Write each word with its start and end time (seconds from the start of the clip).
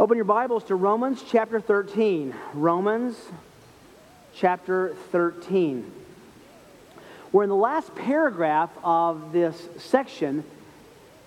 Open 0.00 0.16
your 0.16 0.26
Bibles 0.26 0.62
to 0.66 0.76
Romans 0.76 1.24
chapter 1.28 1.60
13. 1.60 2.32
Romans 2.54 3.16
chapter 4.32 4.94
13. 5.10 5.90
We're 7.32 7.42
in 7.42 7.48
the 7.48 7.56
last 7.56 7.92
paragraph 7.96 8.70
of 8.84 9.32
this 9.32 9.60
section, 9.78 10.44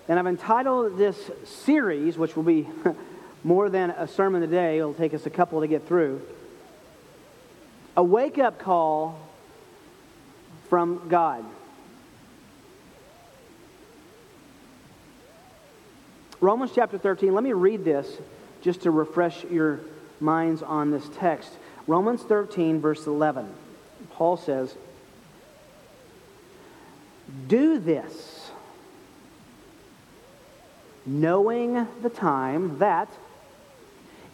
and 0.08 0.18
I've 0.18 0.26
entitled 0.26 0.96
this 0.96 1.18
series, 1.44 2.16
which 2.16 2.34
will 2.34 2.44
be 2.44 2.66
more 3.44 3.68
than 3.68 3.90
a 3.90 4.08
sermon 4.08 4.40
today, 4.40 4.78
it'll 4.78 4.94
take 4.94 5.12
us 5.12 5.26
a 5.26 5.30
couple 5.30 5.60
to 5.60 5.66
get 5.66 5.86
through, 5.86 6.22
A 7.94 8.02
Wake 8.02 8.38
Up 8.38 8.58
Call 8.58 9.20
from 10.70 11.10
God. 11.10 11.44
Romans 16.40 16.70
chapter 16.74 16.96
13, 16.96 17.34
let 17.34 17.44
me 17.44 17.52
read 17.52 17.84
this 17.84 18.16
just 18.62 18.82
to 18.82 18.90
refresh 18.90 19.44
your 19.44 19.80
minds 20.20 20.62
on 20.62 20.90
this 20.90 21.08
text. 21.18 21.50
Romans 21.86 22.22
13, 22.22 22.80
verse 22.80 23.06
11. 23.06 23.52
Paul 24.12 24.36
says, 24.36 24.74
Do 27.48 27.78
this, 27.78 28.50
knowing 31.04 31.86
the 32.02 32.10
time 32.10 32.78
that 32.78 33.08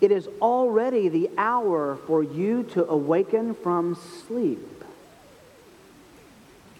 it 0.01 0.13
is 0.13 0.29
already 0.41 1.09
the 1.09 1.31
hour 1.37 1.99
for 2.07 2.23
you 2.23 2.63
to 2.75 2.89
awaken 2.89 3.55
from 3.55 3.97
sleep. 4.27 4.85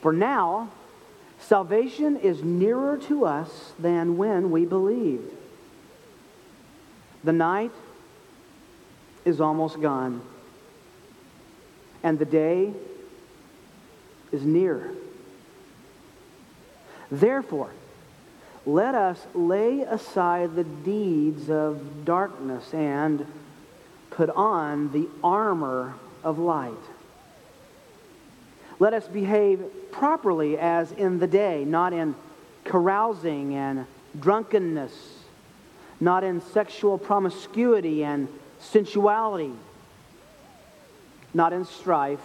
For 0.01 0.13
now, 0.13 0.71
salvation 1.41 2.17
is 2.19 2.45
nearer 2.45 2.97
to 3.09 3.25
us 3.25 3.73
than 3.79 4.17
when 4.17 4.51
we 4.51 4.65
believed. 4.65 5.33
The 7.25 7.33
night 7.33 7.73
is 9.25 9.41
almost 9.41 9.81
gone, 9.81 10.23
and 12.03 12.19
the 12.19 12.25
day 12.25 12.73
is 14.33 14.45
near. 14.45 14.95
Therefore, 17.11 17.71
let 18.67 18.95
us 18.95 19.27
lay 19.35 19.81
aside 19.81 20.55
the 20.55 20.65
deeds 20.65 21.51
of 21.51 22.05
darkness 22.05 22.73
and 22.75 23.27
put 24.11 24.31
on 24.31 24.93
the 24.93 25.09
armor 25.25 25.95
of 26.23 26.39
light. 26.39 26.73
Let 28.79 28.93
us 28.93 29.09
behave 29.09 29.63
properly 29.91 30.59
as 30.59 30.93
in 30.93 31.19
the 31.19 31.27
day, 31.27 31.65
not 31.65 31.93
in 31.93 32.15
carousing 32.65 33.55
and 33.55 33.87
drunkenness 34.19 35.18
not 36.01 36.25
in 36.25 36.41
sexual 36.41 36.99
promiscuity 36.99 38.05
and 38.05 38.29
sensuality, 38.61 39.53
not 41.35 41.53
in 41.53 41.65
strife 41.65 42.21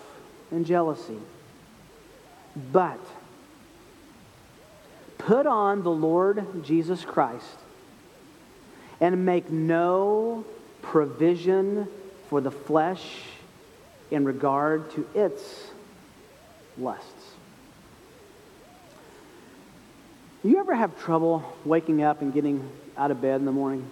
and 0.51 0.65
jealousy. 0.65 1.17
But 2.71 2.99
put 5.17 5.47
on 5.47 5.83
the 5.83 5.91
Lord 5.91 6.63
Jesus 6.63 7.03
Christ 7.03 7.57
and 8.99 9.25
make 9.25 9.49
no 9.49 10.45
provision 10.81 11.87
for 12.29 12.41
the 12.41 12.51
flesh 12.51 13.03
in 14.11 14.25
regard 14.25 14.91
to 14.91 15.07
its 15.15 15.71
lusts. 16.77 17.31
You 20.43 20.59
ever 20.59 20.75
have 20.75 20.99
trouble 20.99 21.43
waking 21.63 22.03
up 22.03 22.21
and 22.21 22.33
getting 22.33 22.69
out 22.97 23.11
of 23.11 23.21
bed 23.21 23.39
in 23.39 23.45
the 23.45 23.51
morning? 23.51 23.89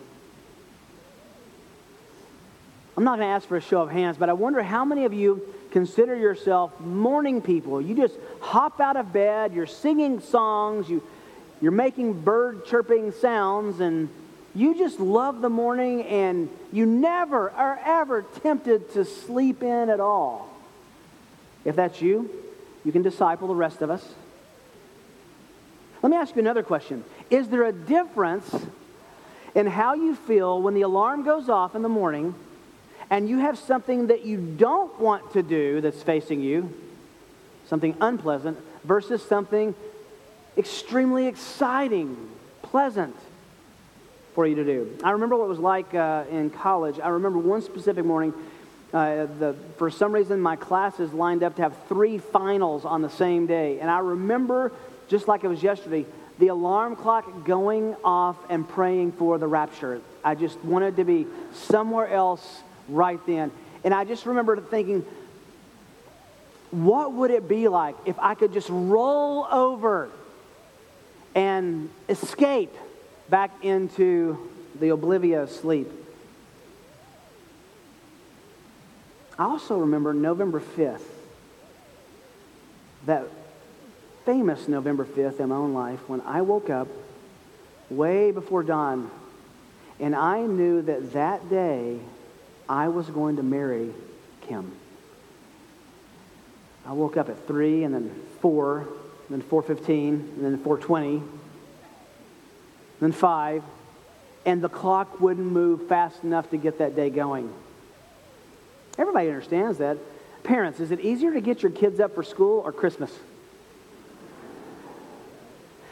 I'm 2.98 3.04
not 3.04 3.18
going 3.18 3.28
to 3.28 3.34
ask 3.34 3.48
for 3.48 3.58
a 3.58 3.62
show 3.62 3.82
of 3.82 3.90
hands, 3.90 4.18
but 4.18 4.30
I 4.30 4.34
wonder 4.34 4.62
how 4.62 4.86
many 4.86 5.06
of 5.06 5.14
you 5.14 5.42
consider 5.72 6.16
yourself 6.16 6.80
morning 6.80 7.42
people. 7.42 7.82
You 7.82 7.96
just 7.96 8.16
hop 8.42 8.80
out 8.80 8.98
of 8.98 9.14
bed, 9.14 9.54
you're 9.54 9.66
singing 9.66 10.20
songs, 10.20 10.90
you, 10.90 11.02
you're 11.62 11.72
making 11.72 12.22
bird 12.22 12.66
chirping 12.66 13.12
sounds, 13.14 13.80
and 13.80 14.10
you 14.54 14.78
just 14.78 15.00
love 15.00 15.42
the 15.42 15.50
morning 15.50 16.04
and 16.04 16.50
you 16.74 16.86
never 16.86 17.50
are 17.52 17.80
ever 17.86 18.24
tempted 18.44 18.92
to 18.94 19.06
sleep 19.06 19.64
in 19.64 19.90
at 19.90 20.00
all. 20.00 20.50
If 21.64 21.76
that's 21.76 22.02
you, 22.02 22.30
you 22.84 22.92
can 22.92 23.02
disciple 23.02 23.48
the 23.48 23.56
rest 23.56 23.82
of 23.82 23.90
us. 23.90 24.06
Let 26.02 26.10
me 26.10 26.18
ask 26.18 26.36
you 26.36 26.42
another 26.42 26.64
question. 26.64 27.04
Is 27.30 27.48
there 27.48 27.64
a 27.64 27.72
difference 27.72 28.54
in 29.56 29.68
how 29.68 29.94
you 29.94 30.16
feel 30.16 30.62
when 30.62 30.74
the 30.74 30.82
alarm 30.82 31.24
goes 31.24 31.50
off 31.50 31.76
in 31.76 31.82
the 31.82 31.90
morning 31.90 32.36
and 33.10 33.28
you 33.28 33.40
have 33.40 33.58
something 33.58 34.08
that 34.08 34.26
you 34.26 34.38
don't 34.38 35.00
want 35.00 35.34
to 35.34 35.44
do 35.44 35.82
that's 35.82 36.02
facing 36.02 36.42
you, 36.42 36.74
something 37.68 37.96
unpleasant, 38.00 38.58
versus 38.84 39.22
something 39.22 39.76
extremely 40.58 41.28
exciting, 41.28 42.16
pleasant 42.62 43.16
for 44.34 44.48
you 44.48 44.56
to 44.56 44.64
do. 44.64 44.98
I 45.04 45.12
remember 45.12 45.36
what 45.36 45.46
it 45.46 45.50
was 45.50 45.60
like 45.60 45.94
uh, 45.94 46.24
in 46.32 46.50
college. 46.50 47.00
I 47.00 47.10
remember 47.10 47.40
one 47.40 47.62
specific 47.62 48.06
morning. 48.06 48.34
Uh, 48.94 49.26
the, 49.40 49.56
for 49.78 49.90
some 49.90 50.14
reason, 50.14 50.42
my 50.42 50.56
classes 50.56 51.14
lined 51.14 51.44
up 51.44 51.56
to 51.58 51.62
have 51.62 51.76
three 51.88 52.18
finals 52.18 52.86
on 52.86 53.02
the 53.02 53.10
same 53.10 53.46
day. 53.46 53.80
And 53.80 53.90
I 53.90 54.00
remember, 54.00 54.72
just 55.10 55.28
like 55.28 55.44
it 55.44 55.48
was 55.48 55.64
yesterday, 55.64 56.06
the 56.42 56.48
alarm 56.48 56.96
clock 56.96 57.46
going 57.46 57.96
off 58.04 58.36
and 58.50 58.68
praying 58.68 59.12
for 59.12 59.38
the 59.38 59.46
rapture. 59.46 60.02
I 60.24 60.34
just 60.34 60.58
wanted 60.66 60.96
to 60.96 61.04
be 61.04 61.28
somewhere 61.54 62.08
else 62.08 62.64
right 62.90 63.20
then. 63.28 63.52
And 63.84 63.94
I 63.94 64.06
just 64.06 64.26
remember 64.26 64.60
thinking, 64.60 65.06
what 66.72 67.14
would 67.14 67.30
it 67.30 67.48
be 67.48 67.68
like 67.68 67.96
if 68.08 68.18
I 68.18 68.34
could 68.34 68.54
just 68.54 68.70
roll 68.72 69.46
over 69.52 70.10
and 71.36 71.92
escape 72.10 72.74
back 73.30 73.52
into 73.64 74.50
the 74.80 74.90
oblivious 74.90 75.56
sleep? 75.60 75.92
I 79.38 79.44
also 79.44 79.78
remember 79.78 80.12
November 80.12 80.60
5th, 80.60 81.04
that 83.06 83.28
famous 84.26 84.68
November 84.68 85.06
5th 85.06 85.40
in 85.40 85.50
my 85.50 85.56
own 85.56 85.74
life 85.74 86.00
when 86.08 86.22
I 86.22 86.42
woke 86.42 86.70
up 86.70 86.88
way 87.90 88.32
before 88.32 88.64
dawn 88.64 89.10
and 90.00 90.16
I 90.16 90.42
knew 90.42 90.82
that 90.82 91.14
that 91.14 91.50
day 91.50 92.00
I 92.68 92.88
was 92.88 93.08
going 93.08 93.38
to 93.38 93.44
marry 93.44 93.92
Kim. 94.48 94.72
I 96.86 96.94
woke 96.94 97.18
up 97.18 97.30
at 97.30 97.48
3 97.48 97.84
and 97.84 97.94
then 97.94 98.24
4, 98.42 98.80
and 98.80 98.88
then 99.30 99.42
4.15, 99.44 99.88
and 100.10 100.44
then 100.44 100.58
4.20, 100.58 101.22
then 103.00 103.12
5, 103.12 103.64
and 104.46 104.62
the 104.64 104.70
clock 104.70 105.22
wouldn't 105.22 105.46
move 105.46 105.88
fast 105.88 106.24
enough 106.24 106.50
to 106.50 106.58
get 106.58 106.80
that 106.80 106.96
day 106.96 107.12
going. 107.12 107.54
Everybody 108.98 109.28
understands 109.28 109.78
that. 109.78 109.98
Parents, 110.44 110.80
is 110.80 110.90
it 110.90 111.00
easier 111.02 111.32
to 111.32 111.42
get 111.42 111.62
your 111.62 111.72
kids 111.72 112.00
up 112.00 112.16
for 112.16 112.24
school 112.24 112.62
or 112.66 112.72
Christmas? 112.72 113.12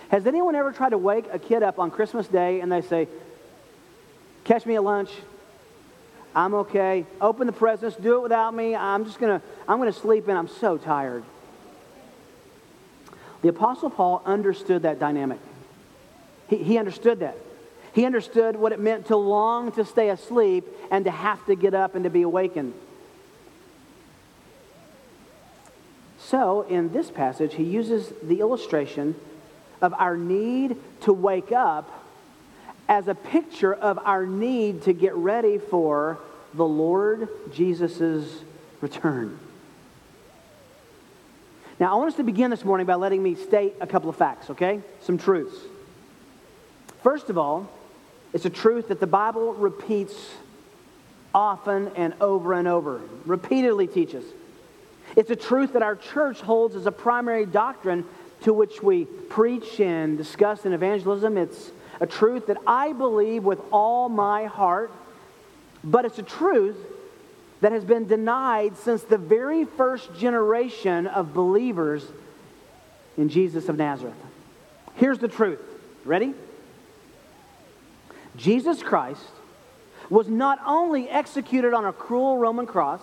Has 0.09 0.25
anyone 0.25 0.56
ever 0.56 0.72
tried 0.72 0.90
to 0.90 0.97
wake 0.97 1.25
a 1.31 1.40
kid 1.40 1.64
up 1.64 1.80
on 1.80 1.92
Christmas 1.92 2.28
Day 2.28 2.62
and 2.62 2.72
they 2.72 2.81
say, 2.81 3.08
Catch 4.44 4.66
me 4.66 4.75
at 4.75 4.84
lunch. 4.84 5.12
I'm 6.36 6.53
okay. 6.56 7.06
Open 7.22 7.47
the 7.47 7.53
presents. 7.53 7.96
Do 7.97 8.18
it 8.18 8.22
without 8.22 8.53
me. 8.53 8.75
I'm 8.75 9.06
just 9.06 9.19
going 9.19 9.40
to, 9.40 9.46
I'm 9.68 9.78
going 9.78 9.92
to 9.92 10.00
sleep 10.00 10.28
in. 10.28 10.36
I'm 10.36 10.48
so 10.48 10.78
tired. 10.78 11.24
The 13.42 13.50
Apostle 13.50 13.90
Paul 13.90 14.22
understood 14.25 14.84
that 14.84 15.00
dynamic. 15.00 15.40
He, 16.50 16.58
he 16.58 16.78
understood 16.78 17.19
that. 17.19 17.38
He 17.94 18.06
understood 18.06 18.56
what 18.56 18.72
it 18.72 18.80
meant 18.80 19.08
to 19.08 19.16
long 19.16 19.72
to 19.74 19.86
stay 19.86 20.09
asleep 20.09 20.66
and 20.92 21.06
to 21.06 21.12
have 21.12 21.44
to 21.45 21.56
get 21.56 21.74
up 21.74 21.95
and 21.95 22.04
to 22.04 22.10
be 22.10 22.24
awakened. 22.24 22.74
So, 26.19 26.62
in 26.63 26.92
this 26.92 27.10
passage, 27.10 27.56
he 27.56 27.63
uses 27.63 28.13
the 28.22 28.39
illustration 28.39 29.16
of 29.81 29.94
our 29.94 30.18
need 30.18 30.78
to 31.02 31.14
wake 31.14 31.52
up 31.52 31.90
as 32.88 33.08
a 33.08 33.16
picture 33.16 33.74
of 33.74 34.00
our 34.00 34.26
need 34.26 34.84
to 34.84 34.94
get 34.94 35.14
ready 35.16 35.58
for 35.58 36.18
the 36.54 36.66
Lord 36.66 37.30
Jesus' 37.54 38.44
return. 38.81 39.38
Now, 41.80 41.94
I 41.94 41.96
want 41.96 42.10
us 42.10 42.18
to 42.18 42.24
begin 42.24 42.52
this 42.52 42.66
morning 42.66 42.86
by 42.86 42.96
letting 42.96 43.24
me 43.24 43.36
state 43.36 43.76
a 43.80 43.88
couple 43.88 44.10
of 44.10 44.16
facts, 44.16 44.50
okay? 44.50 44.81
Some 45.02 45.18
truths. 45.18 45.56
First 47.04 47.30
of 47.30 47.38
all, 47.38 47.70
it's 48.34 48.46
a 48.46 48.50
truth 48.50 48.90
that 48.90 49.00
the 49.00 49.08
Bible 49.08 49.54
repeats 49.54 50.14
often 51.34 51.92
and 51.96 52.14
over 52.20 52.54
and 52.54 52.68
over, 52.68 53.02
repeatedly 53.26 53.88
teaches. 53.88 54.26
It's 55.16 55.30
a 55.30 55.36
truth 55.36 55.74
that 55.74 55.81
our 55.81 55.96
church 55.96 56.42
holds 56.42 56.76
as 56.76 56.86
a 56.86 56.92
primary 56.92 57.46
doctrine 57.46 58.06
to 58.44 58.53
which 58.53 58.81
we 58.81 59.06
preach 59.06 59.80
and 59.80 60.18
discuss 60.18 60.65
in 60.65 60.74
evangelism. 60.74 61.38
It's 61.38 61.71
a 62.00 62.07
truth 62.07 62.47
that 62.47 62.57
I 62.65 62.94
believe 62.94 63.44
with 63.44 63.59
all 63.71 64.09
my 64.09 64.45
heart 64.45 64.91
but 65.83 66.06
it's 66.06 66.19
a 66.19 66.24
truth 66.24 66.77
that 67.62 67.71
has 67.71 67.83
been 67.83 68.06
denied 68.06 68.77
since 68.77 69.03
the 69.03 69.18
very 69.18 69.65
first 69.65 70.13
generation 70.15 71.07
of 71.07 71.33
believers 71.33 72.06
in 73.18 73.30
Jesus 73.30 73.69
of 73.69 73.77
Nazareth. 73.77 74.15
Here's 74.95 75.19
the 75.19 75.27
truth. 75.27 75.59
Ready? 76.06 76.33
Jesus 78.38 78.81
Christ 78.81 79.30
was 80.09 80.27
not 80.27 80.59
only 80.65 81.09
executed 81.09 81.74
on 81.74 81.85
a 81.85 81.94
cruel 81.94 82.38
Roman 82.38 82.65
cross, 82.65 83.01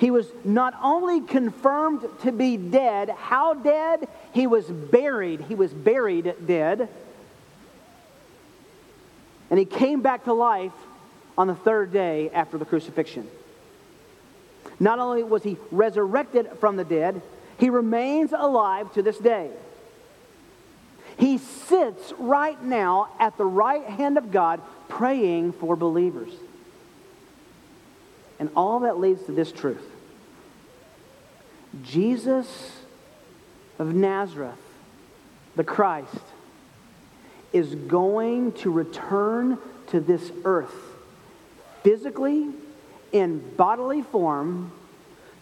he 0.00 0.10
was 0.10 0.26
not 0.44 0.74
only 0.82 1.20
confirmed 1.20 2.06
to 2.22 2.32
be 2.32 2.56
dead, 2.56 3.10
how 3.10 3.52
dead? 3.52 4.08
He 4.32 4.46
was 4.46 4.64
buried. 4.64 5.42
He 5.42 5.54
was 5.54 5.74
buried 5.74 6.34
dead. 6.46 6.88
And 9.50 9.58
he 9.58 9.66
came 9.66 10.00
back 10.00 10.24
to 10.24 10.32
life 10.32 10.72
on 11.36 11.48
the 11.48 11.54
third 11.54 11.92
day 11.92 12.30
after 12.30 12.56
the 12.56 12.64
crucifixion. 12.64 13.28
Not 14.78 14.98
only 15.00 15.22
was 15.22 15.42
he 15.42 15.58
resurrected 15.70 16.48
from 16.60 16.76
the 16.76 16.84
dead, 16.84 17.20
he 17.58 17.68
remains 17.68 18.32
alive 18.32 18.90
to 18.94 19.02
this 19.02 19.18
day. 19.18 19.50
He 21.18 21.36
sits 21.36 22.14
right 22.18 22.62
now 22.64 23.10
at 23.18 23.36
the 23.36 23.44
right 23.44 23.84
hand 23.84 24.16
of 24.16 24.32
God 24.32 24.62
praying 24.88 25.52
for 25.52 25.76
believers. 25.76 26.32
And 28.38 28.48
all 28.56 28.80
that 28.80 28.98
leads 28.98 29.24
to 29.24 29.32
this 29.32 29.52
truth 29.52 29.89
Jesus 31.82 32.80
of 33.78 33.94
Nazareth, 33.94 34.58
the 35.56 35.64
Christ, 35.64 36.14
is 37.52 37.74
going 37.74 38.52
to 38.52 38.70
return 38.70 39.58
to 39.88 40.00
this 40.00 40.30
earth 40.44 40.74
physically 41.82 42.48
in 43.12 43.38
bodily 43.56 44.02
form 44.02 44.72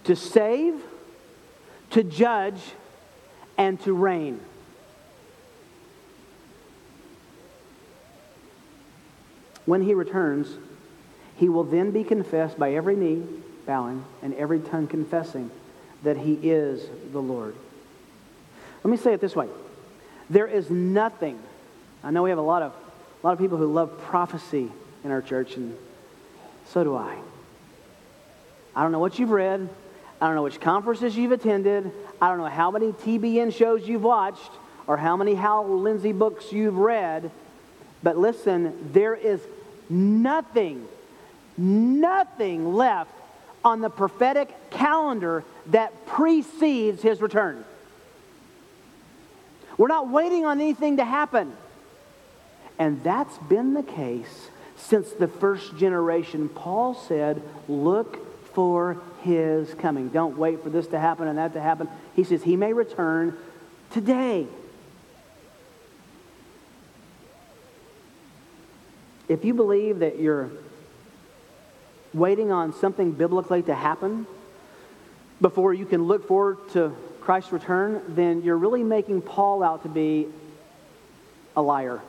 to 0.04 0.14
save, 0.16 0.74
to 1.90 2.02
judge, 2.02 2.60
and 3.56 3.80
to 3.80 3.92
reign. 3.92 4.40
When 9.66 9.82
he 9.82 9.92
returns, 9.92 10.56
he 11.36 11.48
will 11.48 11.64
then 11.64 11.90
be 11.90 12.04
confessed 12.04 12.58
by 12.58 12.72
every 12.72 12.96
knee 12.96 13.22
bowing 13.66 14.04
and 14.22 14.32
every 14.34 14.60
tongue 14.60 14.86
confessing 14.86 15.50
that 16.02 16.16
he 16.16 16.34
is 16.42 16.86
the 17.12 17.20
Lord. 17.20 17.54
Let 18.84 18.90
me 18.90 18.96
say 18.96 19.12
it 19.12 19.20
this 19.20 19.34
way. 19.34 19.48
There 20.30 20.46
is 20.46 20.70
nothing, 20.70 21.38
I 22.04 22.10
know 22.10 22.22
we 22.22 22.30
have 22.30 22.38
a 22.38 22.42
lot 22.42 22.62
of, 22.62 22.72
a 23.22 23.26
lot 23.26 23.32
of 23.32 23.38
people 23.38 23.58
who 23.58 23.72
love 23.72 23.98
prophecy 24.02 24.70
in 25.04 25.10
our 25.10 25.22
church, 25.22 25.56
and 25.56 25.76
so 26.66 26.84
do 26.84 26.94
I. 26.94 27.16
I 28.76 28.82
don't 28.82 28.92
know 28.92 29.00
what 29.00 29.18
you've 29.18 29.30
read. 29.30 29.68
I 30.20 30.26
don't 30.26 30.34
know 30.34 30.42
which 30.42 30.60
conferences 30.60 31.16
you've 31.16 31.32
attended. 31.32 31.90
I 32.20 32.28
don't 32.28 32.38
know 32.38 32.46
how 32.46 32.70
many 32.70 32.92
TBN 32.92 33.54
shows 33.54 33.88
you've 33.88 34.02
watched 34.02 34.50
or 34.86 34.96
how 34.96 35.16
many 35.16 35.34
Hal 35.34 35.68
Lindsey 35.78 36.12
books 36.12 36.52
you've 36.52 36.76
read. 36.76 37.30
But 38.02 38.16
listen, 38.16 38.90
there 38.92 39.14
is 39.14 39.40
nothing, 39.88 40.86
nothing 41.56 42.74
left 42.74 43.12
on 43.68 43.82
the 43.82 43.90
prophetic 43.90 44.70
calendar 44.70 45.44
that 45.66 46.06
precedes 46.06 47.02
his 47.02 47.20
return. 47.20 47.64
We're 49.76 49.88
not 49.88 50.08
waiting 50.08 50.46
on 50.46 50.60
anything 50.60 50.96
to 50.96 51.04
happen. 51.04 51.54
And 52.78 53.04
that's 53.04 53.36
been 53.38 53.74
the 53.74 53.82
case 53.82 54.48
since 54.76 55.10
the 55.10 55.28
first 55.28 55.76
generation. 55.76 56.48
Paul 56.48 56.94
said, 56.94 57.42
Look 57.68 58.54
for 58.54 59.00
his 59.22 59.74
coming. 59.74 60.08
Don't 60.08 60.38
wait 60.38 60.62
for 60.62 60.70
this 60.70 60.86
to 60.88 60.98
happen 60.98 61.28
and 61.28 61.36
that 61.36 61.52
to 61.52 61.60
happen. 61.60 61.88
He 62.16 62.24
says, 62.24 62.42
He 62.42 62.56
may 62.56 62.72
return 62.72 63.36
today. 63.90 64.46
If 69.28 69.44
you 69.44 69.52
believe 69.52 69.98
that 69.98 70.18
you're 70.18 70.50
waiting 72.14 72.50
on 72.50 72.72
something 72.72 73.12
biblically 73.12 73.62
to 73.62 73.74
happen 73.74 74.26
before 75.40 75.72
you 75.72 75.86
can 75.86 76.04
look 76.04 76.26
forward 76.26 76.58
to 76.70 76.94
Christ's 77.20 77.52
return, 77.52 78.02
then 78.08 78.42
you're 78.42 78.56
really 78.56 78.82
making 78.82 79.22
Paul 79.22 79.62
out 79.62 79.82
to 79.82 79.88
be 79.88 80.26
a 81.56 81.62
liar. 81.62 82.00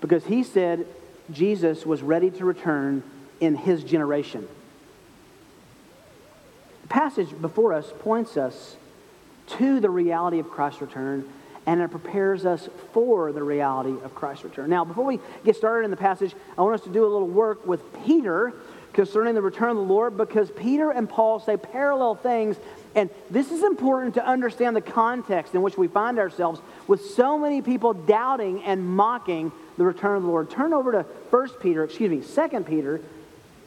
Because 0.00 0.24
he 0.24 0.42
said 0.42 0.86
Jesus 1.30 1.84
was 1.84 2.02
ready 2.02 2.30
to 2.32 2.44
return 2.44 3.02
in 3.40 3.56
his 3.56 3.82
generation. 3.82 4.46
The 6.82 6.88
passage 6.88 7.28
before 7.40 7.72
us 7.72 7.92
points 8.00 8.36
us 8.36 8.76
to 9.48 9.80
the 9.80 9.90
reality 9.90 10.38
of 10.38 10.50
Christ's 10.50 10.80
return 10.80 11.28
and 11.68 11.82
it 11.82 11.90
prepares 11.90 12.46
us 12.46 12.66
for 12.94 13.30
the 13.30 13.42
reality 13.42 13.94
of 14.02 14.14
Christ's 14.14 14.42
return. 14.42 14.70
Now, 14.70 14.86
before 14.86 15.04
we 15.04 15.20
get 15.44 15.54
started 15.54 15.84
in 15.84 15.90
the 15.90 15.98
passage, 15.98 16.34
I 16.56 16.62
want 16.62 16.76
us 16.76 16.80
to 16.84 16.88
do 16.90 17.04
a 17.04 17.10
little 17.12 17.28
work 17.28 17.66
with 17.66 17.82
Peter 18.06 18.54
concerning 18.94 19.34
the 19.34 19.42
return 19.42 19.68
of 19.68 19.76
the 19.76 19.82
Lord 19.82 20.16
because 20.16 20.50
Peter 20.50 20.90
and 20.90 21.06
Paul 21.06 21.40
say 21.40 21.58
parallel 21.58 22.14
things. 22.14 22.56
And 22.94 23.10
this 23.30 23.52
is 23.52 23.62
important 23.62 24.14
to 24.14 24.26
understand 24.26 24.76
the 24.76 24.80
context 24.80 25.54
in 25.54 25.60
which 25.60 25.76
we 25.76 25.88
find 25.88 26.18
ourselves 26.18 26.58
with 26.86 27.04
so 27.04 27.36
many 27.36 27.60
people 27.60 27.92
doubting 27.92 28.64
and 28.64 28.82
mocking 28.82 29.52
the 29.76 29.84
return 29.84 30.16
of 30.16 30.22
the 30.22 30.28
Lord. 30.28 30.48
Turn 30.48 30.72
over 30.72 30.92
to 30.92 31.02
1 31.02 31.48
Peter, 31.60 31.84
excuse 31.84 32.10
me, 32.10 32.48
2 32.48 32.60
Peter 32.60 33.02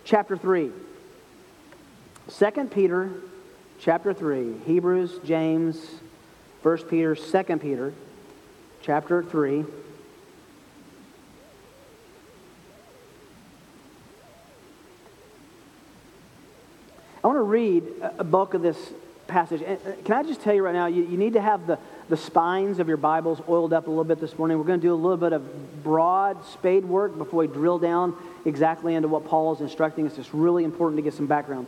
chapter 0.06 0.36
3. 0.36 0.72
2 2.36 2.52
Peter 2.72 3.12
chapter 3.80 4.12
3. 4.12 4.56
Hebrews, 4.66 5.20
James, 5.24 5.78
1 6.64 6.78
Peter, 6.84 7.16
2 7.16 7.58
Peter, 7.58 7.92
chapter 8.84 9.24
3. 9.24 9.66
I 17.24 17.28
want 17.28 17.38
to 17.38 17.42
read 17.42 17.84
a 18.20 18.24
bulk 18.24 18.54
of 18.54 18.62
this 18.62 18.78
passage. 19.26 19.64
Uh, 19.64 19.76
can 20.06 20.18
I 20.18 20.22
just 20.22 20.42
tell 20.42 20.54
you 20.54 20.64
right 20.64 20.74
now, 20.74 20.86
you, 20.86 21.04
you, 21.04 21.18
need 21.18 21.34
to 21.34 21.42
have 21.42 21.66
the, 21.66 21.80
the 22.10 22.18
spines 22.18 22.78
of 22.78 22.88
your 22.88 22.98
Bibles 22.98 23.42
oiled 23.50 23.74
up 23.74 23.88
a 23.88 23.90
little 23.90 24.04
bit 24.04 24.20
this 24.20 24.38
morning. 24.38 24.60
We're 24.60 24.66
going 24.66 24.80
to 24.80 24.86
do 24.86 24.94
a 24.94 24.96
little 24.96 25.18
bit 25.18 25.34
of 25.34 25.84
broad 25.84 26.46
spade 26.46 26.86
work 26.86 27.18
before 27.18 27.40
we 27.40 27.48
drill 27.48 27.80
down 27.80 28.16
exactly 28.46 28.94
into 28.94 29.08
what 29.08 29.26
Paul 29.26 29.56
is 29.56 29.62
instructing 29.62 30.06
us. 30.06 30.20
It's 30.20 30.32
really 30.32 30.64
important 30.64 31.00
to 31.00 31.02
get 31.02 31.16
some 31.16 31.26
background. 31.26 31.66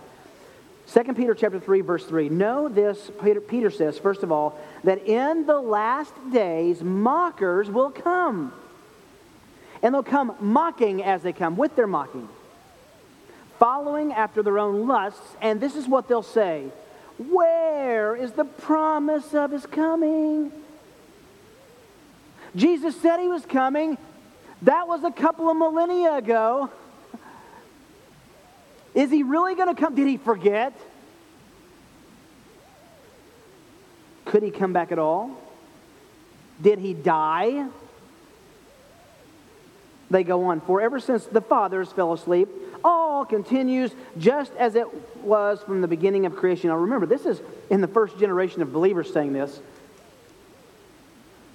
2 0.93 1.13
Peter 1.15 1.33
chapter 1.33 1.59
3, 1.59 1.81
verse 1.81 2.05
3. 2.05 2.29
Know 2.29 2.69
this, 2.69 3.09
Peter, 3.23 3.41
Peter 3.41 3.71
says, 3.71 3.97
first 3.97 4.21
of 4.21 4.31
all, 4.31 4.59
that 4.83 5.07
in 5.07 5.47
the 5.47 5.59
last 5.59 6.13
days 6.31 6.83
mockers 6.83 7.67
will 7.67 7.89
come. 7.89 8.53
And 9.81 9.93
they'll 9.93 10.03
come 10.03 10.35
mocking 10.39 11.03
as 11.03 11.23
they 11.23 11.33
come, 11.33 11.57
with 11.57 11.75
their 11.75 11.87
mocking, 11.87 12.29
following 13.57 14.13
after 14.13 14.43
their 14.43 14.59
own 14.59 14.87
lusts. 14.87 15.35
And 15.41 15.59
this 15.59 15.75
is 15.75 15.87
what 15.87 16.07
they'll 16.07 16.21
say 16.21 16.67
Where 17.17 18.15
is 18.15 18.33
the 18.33 18.45
promise 18.45 19.33
of 19.33 19.49
his 19.49 19.65
coming? 19.65 20.51
Jesus 22.55 22.95
said 23.01 23.19
he 23.19 23.27
was 23.27 23.47
coming. 23.47 23.97
That 24.61 24.87
was 24.87 25.03
a 25.03 25.11
couple 25.11 25.49
of 25.49 25.57
millennia 25.57 26.13
ago. 26.13 26.69
Is 28.95 29.09
he 29.09 29.23
really 29.23 29.55
going 29.55 29.73
to 29.73 29.79
come? 29.79 29.95
Did 29.95 30.07
he 30.07 30.17
forget? 30.17 30.73
Could 34.25 34.43
he 34.43 34.51
come 34.51 34.73
back 34.73 34.91
at 34.91 34.99
all? 34.99 35.31
Did 36.61 36.79
he 36.79 36.93
die? 36.93 37.67
They 40.09 40.23
go 40.23 40.45
on. 40.45 40.61
For 40.61 40.81
ever 40.81 40.99
since 40.99 41.25
the 41.25 41.41
fathers 41.41 41.91
fell 41.91 42.13
asleep, 42.13 42.47
all 42.83 43.25
continues 43.25 43.91
just 44.17 44.51
as 44.55 44.75
it 44.75 44.87
was 45.23 45.61
from 45.63 45.81
the 45.81 45.87
beginning 45.87 46.25
of 46.25 46.35
creation. 46.35 46.69
Now 46.69 46.77
remember, 46.77 47.05
this 47.05 47.25
is 47.25 47.41
in 47.69 47.81
the 47.81 47.87
first 47.87 48.19
generation 48.19 48.61
of 48.61 48.71
believers 48.71 49.11
saying 49.11 49.33
this. 49.33 49.59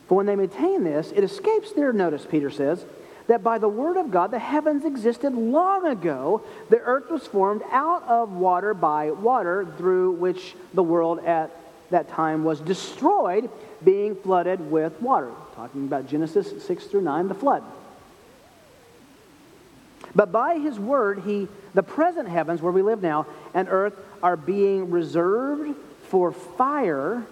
For 0.08 0.16
when 0.16 0.26
they 0.26 0.36
maintain 0.36 0.84
this, 0.84 1.12
it 1.14 1.22
escapes 1.22 1.72
their 1.72 1.92
notice, 1.92 2.26
Peter 2.28 2.50
says, 2.50 2.84
that 3.28 3.42
by 3.42 3.58
the 3.58 3.68
word 3.68 3.96
of 3.96 4.10
God 4.10 4.30
the 4.30 4.38
heavens 4.38 4.84
existed 4.84 5.34
long 5.34 5.86
ago. 5.86 6.42
The 6.70 6.80
earth 6.80 7.10
was 7.10 7.26
formed 7.26 7.62
out 7.70 8.02
of 8.08 8.32
water 8.32 8.74
by 8.74 9.10
water, 9.10 9.66
through 9.76 10.12
which 10.12 10.54
the 10.74 10.82
world 10.82 11.20
at 11.20 11.50
that 11.90 12.08
time 12.08 12.42
was 12.42 12.60
destroyed, 12.60 13.48
being 13.84 14.16
flooded 14.16 14.70
with 14.70 15.00
water. 15.00 15.30
Talking 15.54 15.84
about 15.84 16.08
Genesis 16.08 16.64
6 16.64 16.86
through 16.86 17.02
9, 17.02 17.28
the 17.28 17.34
flood. 17.34 17.62
But 20.14 20.32
by 20.32 20.58
his 20.58 20.78
word, 20.78 21.22
he, 21.24 21.48
the 21.74 21.82
present 21.82 22.28
heavens 22.28 22.62
where 22.62 22.72
we 22.72 22.82
live 22.82 23.02
now 23.02 23.26
and 23.54 23.68
earth 23.70 23.94
are 24.22 24.36
being 24.36 24.90
reserved 24.90 25.76
for 26.08 26.32
fire, 26.32 27.24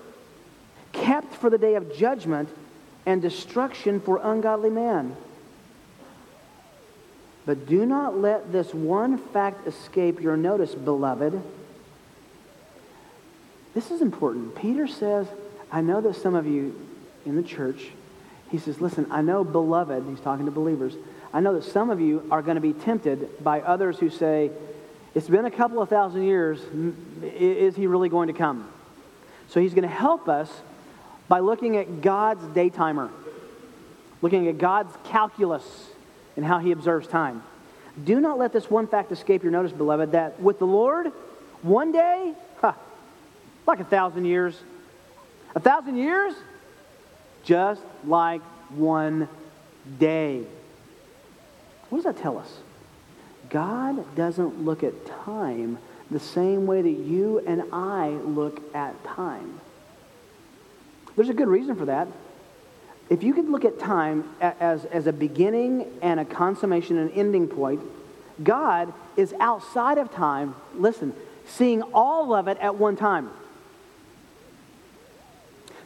kept 0.93 1.35
for 1.35 1.49
the 1.49 1.59
day 1.59 1.75
of 1.75 1.97
judgment 1.97 2.51
and 3.07 3.23
destruction 3.23 4.01
for 4.01 4.21
ungodly 4.23 4.71
man. 4.71 5.17
But 7.47 7.67
do 7.67 7.87
not 7.87 8.19
let 8.19 8.53
this 8.53 8.75
one 8.75 9.19
fact 9.19 9.67
escape 9.69 10.21
your 10.21 10.37
notice, 10.37 10.75
beloved. 10.75 11.41
This 13.73 13.91
is 13.93 14.03
important. 14.03 14.57
Peter 14.57 14.89
says, 14.89 15.29
I 15.71 15.81
know 15.81 16.01
that 16.01 16.17
some 16.17 16.35
of 16.35 16.47
you 16.47 16.79
in 17.25 17.37
the 17.37 17.43
church, 17.43 17.89
he 18.51 18.59
says, 18.59 18.81
listen, 18.81 19.07
I 19.11 19.23
know, 19.23 19.45
beloved, 19.45 20.05
he's 20.09 20.21
talking 20.21 20.47
to 20.47 20.51
believers, 20.51 20.95
I 21.33 21.41
know 21.41 21.55
that 21.55 21.65
some 21.65 21.91
of 21.91 22.01
you 22.01 22.27
are 22.31 22.43
going 22.43 22.55
to 22.57 22.61
be 22.61 22.73
tempted 22.73 23.43
by 23.45 23.61
others 23.61 23.99
who 23.99 24.11
say, 24.11 24.51
it's 25.15 25.29
been 25.29 25.45
a 25.45 25.51
couple 25.51 25.81
of 25.81 25.89
thousand 25.89 26.25
years. 26.25 26.61
Is 27.23 27.77
he 27.77 27.87
really 27.87 28.09
going 28.09 28.29
to 28.29 28.35
come? 28.35 28.69
So 29.49 29.61
he's 29.61 29.73
going 29.73 29.89
to 29.89 29.95
help 29.95 30.29
us 30.29 30.51
by 31.29 31.41
looking 31.41 31.77
at 31.77 32.01
God's 32.01 32.45
day 32.55 32.71
timer, 32.71 33.11
looking 34.21 34.49
at 34.49 34.59
God's 34.59 34.95
calculus 35.05 35.65
and 36.37 36.45
how 36.45 36.59
he 36.59 36.73
observes 36.73 37.09
time. 37.09 37.43
Do 38.05 38.21
not 38.21 38.39
let 38.39 38.53
this 38.53 38.71
one 38.71 38.87
fact 38.87 39.11
escape 39.11 39.43
your 39.43 39.53
notice, 39.53 39.73
beloved, 39.73 40.13
that 40.13 40.39
with 40.41 40.59
the 40.59 40.67
Lord, 40.67 41.13
one 41.63 41.93
day, 41.93 42.35
huh, 42.61 42.73
like 43.67 43.81
a 43.81 43.85
thousand 43.85 44.27
years. 44.27 44.59
A 45.55 45.61
thousand 45.61 45.97
years, 45.97 46.35
just 47.45 47.81
like 48.05 48.43
one 48.71 49.29
day. 49.99 50.45
What 51.89 52.03
does 52.03 52.15
that 52.15 52.23
tell 52.23 52.39
us? 52.39 52.59
God 53.49 54.15
doesn't 54.15 54.65
look 54.65 54.83
at 54.83 55.07
time 55.25 55.79
the 56.11 56.21
same 56.21 56.67
way 56.67 56.83
that 56.83 56.91
you 56.91 57.39
and 57.47 57.63
I 57.73 58.09
look 58.09 58.61
at 58.75 59.03
time. 59.05 59.61
There's 61.15 61.29
a 61.29 61.35
good 61.35 61.49
reason 61.49 61.77
for 61.77 61.87
that. 61.87 62.09
If 63.09 63.23
you 63.23 63.35
could 63.35 63.49
look 63.49 63.65
at 63.65 63.79
time 63.79 64.29
as, 64.41 64.85
as 64.87 65.07
a 65.07 65.13
beginning 65.13 65.87
and 66.03 66.19
a 66.19 66.25
consummation 66.25 66.99
and 66.99 67.11
ending 67.13 67.47
point, 67.47 67.81
God 68.43 68.93
is 69.17 69.33
outside 69.39 69.99
of 69.99 70.13
time, 70.13 70.55
listen, 70.75 71.15
seeing 71.47 71.83
all 71.83 72.35
of 72.35 72.49
it 72.49 72.59
at 72.59 72.77
one 72.77 72.97
time. 72.97 73.31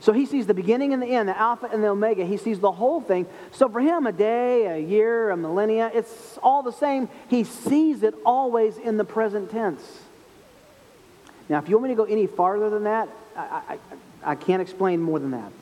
So 0.01 0.15
he 0.15 0.25
sees 0.25 0.47
the 0.47 0.55
beginning 0.55 0.95
and 0.95 1.03
the 1.03 1.09
end, 1.09 1.29
the 1.29 1.39
Alpha 1.39 1.69
and 1.71 1.85
the 1.85 1.89
Omega. 1.89 2.25
He 2.25 2.39
sees 2.39 2.59
the 2.59 2.73
whole 2.73 3.03
thing. 3.03 3.27
So 3.53 3.69
for 3.69 3.81
him, 3.81 4.07
a 4.07 4.13
day, 4.13 4.65
a 4.65 4.79
year, 4.79 5.29
a 5.31 5.37
millennia, 5.37 5.91
it's 5.93 6.39
all 6.43 6.63
the 6.63 6.73
same. 6.73 7.11
He 7.29 7.45
sees 7.45 8.03
it 8.03 8.15
always 8.25 8.79
in 8.79 8.97
the 8.97 9.05
present 9.05 9.51
tense. 9.51 9.83
Now, 11.51 11.59
if 11.59 11.69
you 11.69 11.77
want 11.77 11.91
me 11.91 11.95
to 11.95 11.97
go 11.97 12.05
any 12.05 12.27
farther 12.27 12.71
than 12.71 12.85
that, 12.85 13.11
I, 13.37 13.41
I, 13.69 13.79
I 14.25 14.35
can't 14.37 14.63
explain 14.63 15.03
more 15.03 15.19
than 15.19 15.33
that. 15.33 15.53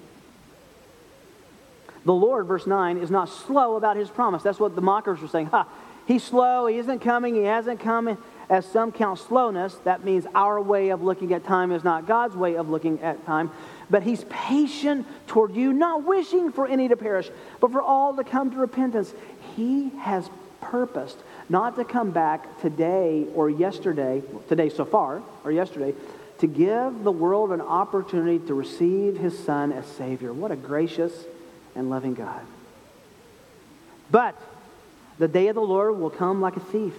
The 2.04 2.12
Lord, 2.12 2.46
verse 2.46 2.66
9, 2.66 2.98
is 2.98 3.10
not 3.10 3.28
slow 3.28 3.76
about 3.76 3.96
his 3.96 4.08
promise. 4.08 4.42
That's 4.42 4.60
what 4.60 4.74
the 4.74 4.80
mockers 4.80 5.20
were 5.20 5.28
saying. 5.28 5.46
Ha, 5.46 5.66
he's 6.06 6.24
slow, 6.24 6.66
he 6.66 6.78
isn't 6.78 7.00
coming, 7.00 7.34
he 7.34 7.42
hasn't 7.42 7.80
come. 7.80 8.18
As 8.48 8.64
some 8.64 8.92
count 8.92 9.18
slowness, 9.18 9.74
that 9.84 10.04
means 10.04 10.26
our 10.34 10.58
way 10.60 10.88
of 10.88 11.02
looking 11.02 11.34
at 11.34 11.44
time 11.44 11.70
is 11.70 11.84
not 11.84 12.06
God's 12.06 12.34
way 12.34 12.54
of 12.54 12.70
looking 12.70 13.02
at 13.02 13.26
time 13.26 13.50
but 13.90 14.02
he's 14.02 14.24
patient 14.24 15.06
toward 15.26 15.54
you, 15.54 15.72
not 15.72 16.04
wishing 16.04 16.52
for 16.52 16.66
any 16.66 16.88
to 16.88 16.96
perish, 16.96 17.30
but 17.60 17.72
for 17.72 17.82
all 17.82 18.14
to 18.16 18.24
come 18.24 18.50
to 18.50 18.56
repentance. 18.56 19.12
He 19.56 19.90
has 20.00 20.28
purposed 20.60 21.18
not 21.48 21.76
to 21.76 21.84
come 21.84 22.10
back 22.10 22.60
today 22.60 23.26
or 23.34 23.48
yesterday, 23.48 24.22
today 24.48 24.68
so 24.68 24.84
far, 24.84 25.22
or 25.44 25.52
yesterday, 25.52 25.94
to 26.38 26.46
give 26.46 27.02
the 27.02 27.12
world 27.12 27.52
an 27.52 27.60
opportunity 27.60 28.38
to 28.46 28.54
receive 28.54 29.16
his 29.16 29.38
son 29.38 29.72
as 29.72 29.86
Savior. 29.86 30.32
What 30.32 30.50
a 30.50 30.56
gracious 30.56 31.12
and 31.78 31.88
loving 31.88 32.14
God. 32.14 32.42
But 34.10 34.38
the 35.18 35.28
day 35.28 35.48
of 35.48 35.54
the 35.54 35.62
Lord 35.62 35.98
will 35.98 36.10
come 36.10 36.40
like 36.40 36.56
a 36.56 36.60
thief 36.60 36.94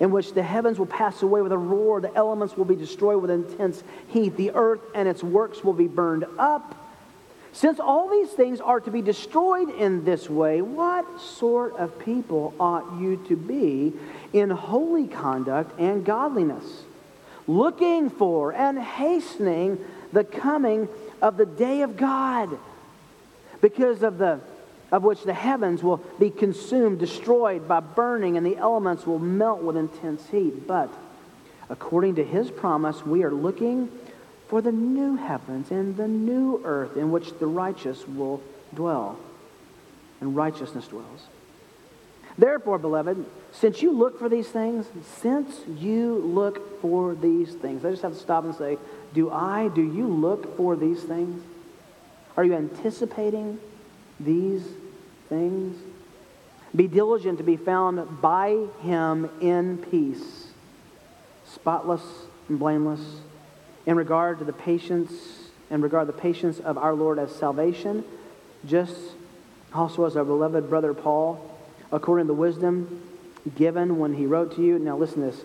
in 0.00 0.10
which 0.10 0.34
the 0.34 0.42
heavens 0.42 0.78
will 0.78 0.86
pass 0.86 1.22
away 1.22 1.40
with 1.40 1.52
a 1.52 1.58
roar, 1.58 2.00
the 2.00 2.14
elements 2.14 2.56
will 2.56 2.64
be 2.64 2.76
destroyed 2.76 3.22
with 3.22 3.30
intense 3.30 3.82
heat, 4.08 4.36
the 4.36 4.50
earth 4.50 4.80
and 4.94 5.08
its 5.08 5.22
works 5.22 5.64
will 5.64 5.72
be 5.72 5.86
burned 5.86 6.26
up. 6.38 6.74
Since 7.52 7.80
all 7.80 8.10
these 8.10 8.30
things 8.30 8.60
are 8.60 8.80
to 8.80 8.90
be 8.90 9.00
destroyed 9.00 9.70
in 9.70 10.04
this 10.04 10.28
way, 10.28 10.60
what 10.60 11.20
sort 11.20 11.74
of 11.76 11.98
people 11.98 12.52
ought 12.60 13.00
you 13.00 13.16
to 13.28 13.36
be 13.36 13.94
in 14.34 14.50
holy 14.50 15.06
conduct 15.06 15.78
and 15.80 16.04
godliness, 16.04 16.82
looking 17.46 18.10
for 18.10 18.52
and 18.52 18.78
hastening 18.78 19.82
the 20.12 20.24
coming 20.24 20.88
of 21.22 21.38
the 21.38 21.46
day 21.46 21.80
of 21.80 21.96
God? 21.96 22.58
Because 23.60 24.02
of 24.02 24.18
the 24.18 24.40
of 24.92 25.02
which 25.02 25.24
the 25.24 25.34
heavens 25.34 25.82
will 25.82 25.98
be 26.18 26.30
consumed, 26.30 26.98
destroyed 26.98 27.66
by 27.66 27.80
burning, 27.80 28.36
and 28.36 28.46
the 28.46 28.56
elements 28.56 29.06
will 29.06 29.18
melt 29.18 29.62
with 29.62 29.76
intense 29.76 30.28
heat. 30.30 30.66
But 30.66 30.92
according 31.68 32.14
to 32.16 32.24
his 32.24 32.50
promise, 32.50 33.04
we 33.04 33.24
are 33.24 33.32
looking 33.32 33.90
for 34.48 34.62
the 34.62 34.72
new 34.72 35.16
heavens 35.16 35.70
and 35.70 35.96
the 35.96 36.06
new 36.06 36.60
earth 36.64 36.96
in 36.96 37.10
which 37.10 37.36
the 37.38 37.46
righteous 37.46 38.06
will 38.06 38.40
dwell, 38.74 39.18
and 40.20 40.36
righteousness 40.36 40.86
dwells. 40.86 41.26
Therefore, 42.38 42.78
beloved, 42.78 43.24
since 43.52 43.82
you 43.82 43.90
look 43.90 44.18
for 44.18 44.28
these 44.28 44.48
things, 44.48 44.86
since 45.20 45.62
you 45.66 46.16
look 46.18 46.80
for 46.80 47.14
these 47.14 47.54
things, 47.54 47.84
I 47.84 47.90
just 47.90 48.02
have 48.02 48.12
to 48.12 48.18
stop 48.18 48.44
and 48.44 48.54
say, 48.54 48.78
do 49.14 49.30
I, 49.30 49.68
do 49.68 49.82
you 49.82 50.06
look 50.06 50.56
for 50.56 50.76
these 50.76 51.02
things? 51.02 51.42
Are 52.36 52.44
you 52.44 52.54
anticipating 52.54 53.58
these 54.20 54.62
things. 55.28 55.76
Be 56.74 56.88
diligent 56.88 57.38
to 57.38 57.44
be 57.44 57.56
found 57.56 58.20
by 58.20 58.66
him 58.82 59.30
in 59.40 59.78
peace, 59.78 60.48
spotless 61.46 62.02
and 62.48 62.58
blameless, 62.58 63.00
in 63.86 63.96
regard 63.96 64.38
to 64.40 64.44
the 64.44 64.52
patience, 64.52 65.12
and 65.70 65.82
regard 65.82 66.06
the 66.08 66.12
patience 66.12 66.60
of 66.60 66.76
our 66.76 66.94
Lord 66.94 67.18
as 67.18 67.34
salvation, 67.34 68.04
just 68.66 68.96
also 69.72 70.04
as 70.04 70.16
our 70.16 70.24
beloved 70.24 70.68
brother 70.68 70.92
Paul, 70.92 71.58
according 71.92 72.26
to 72.26 72.28
the 72.28 72.38
wisdom 72.38 73.02
given 73.54 73.98
when 73.98 74.14
he 74.14 74.26
wrote 74.26 74.56
to 74.56 74.62
you. 74.62 74.78
Now 74.78 74.96
listen 74.96 75.20
to 75.20 75.30
this. 75.30 75.44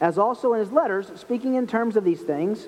As 0.00 0.18
also 0.18 0.54
in 0.54 0.60
his 0.60 0.72
letters, 0.72 1.10
speaking 1.16 1.54
in 1.54 1.66
terms 1.66 1.96
of 1.96 2.04
these 2.04 2.20
things, 2.20 2.66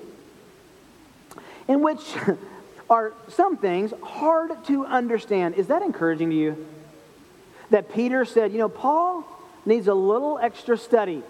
in 1.67 1.81
which 1.81 1.99
are 2.89 3.13
some 3.27 3.57
things 3.57 3.93
hard 4.01 4.63
to 4.65 4.85
understand. 4.85 5.55
Is 5.55 5.67
that 5.67 5.81
encouraging 5.81 6.29
to 6.31 6.35
you? 6.35 6.67
That 7.69 7.93
Peter 7.93 8.25
said, 8.25 8.51
you 8.51 8.57
know, 8.57 8.69
Paul 8.69 9.23
needs 9.65 9.87
a 9.87 9.93
little 9.93 10.39
extra 10.39 10.77
study, 10.77 11.21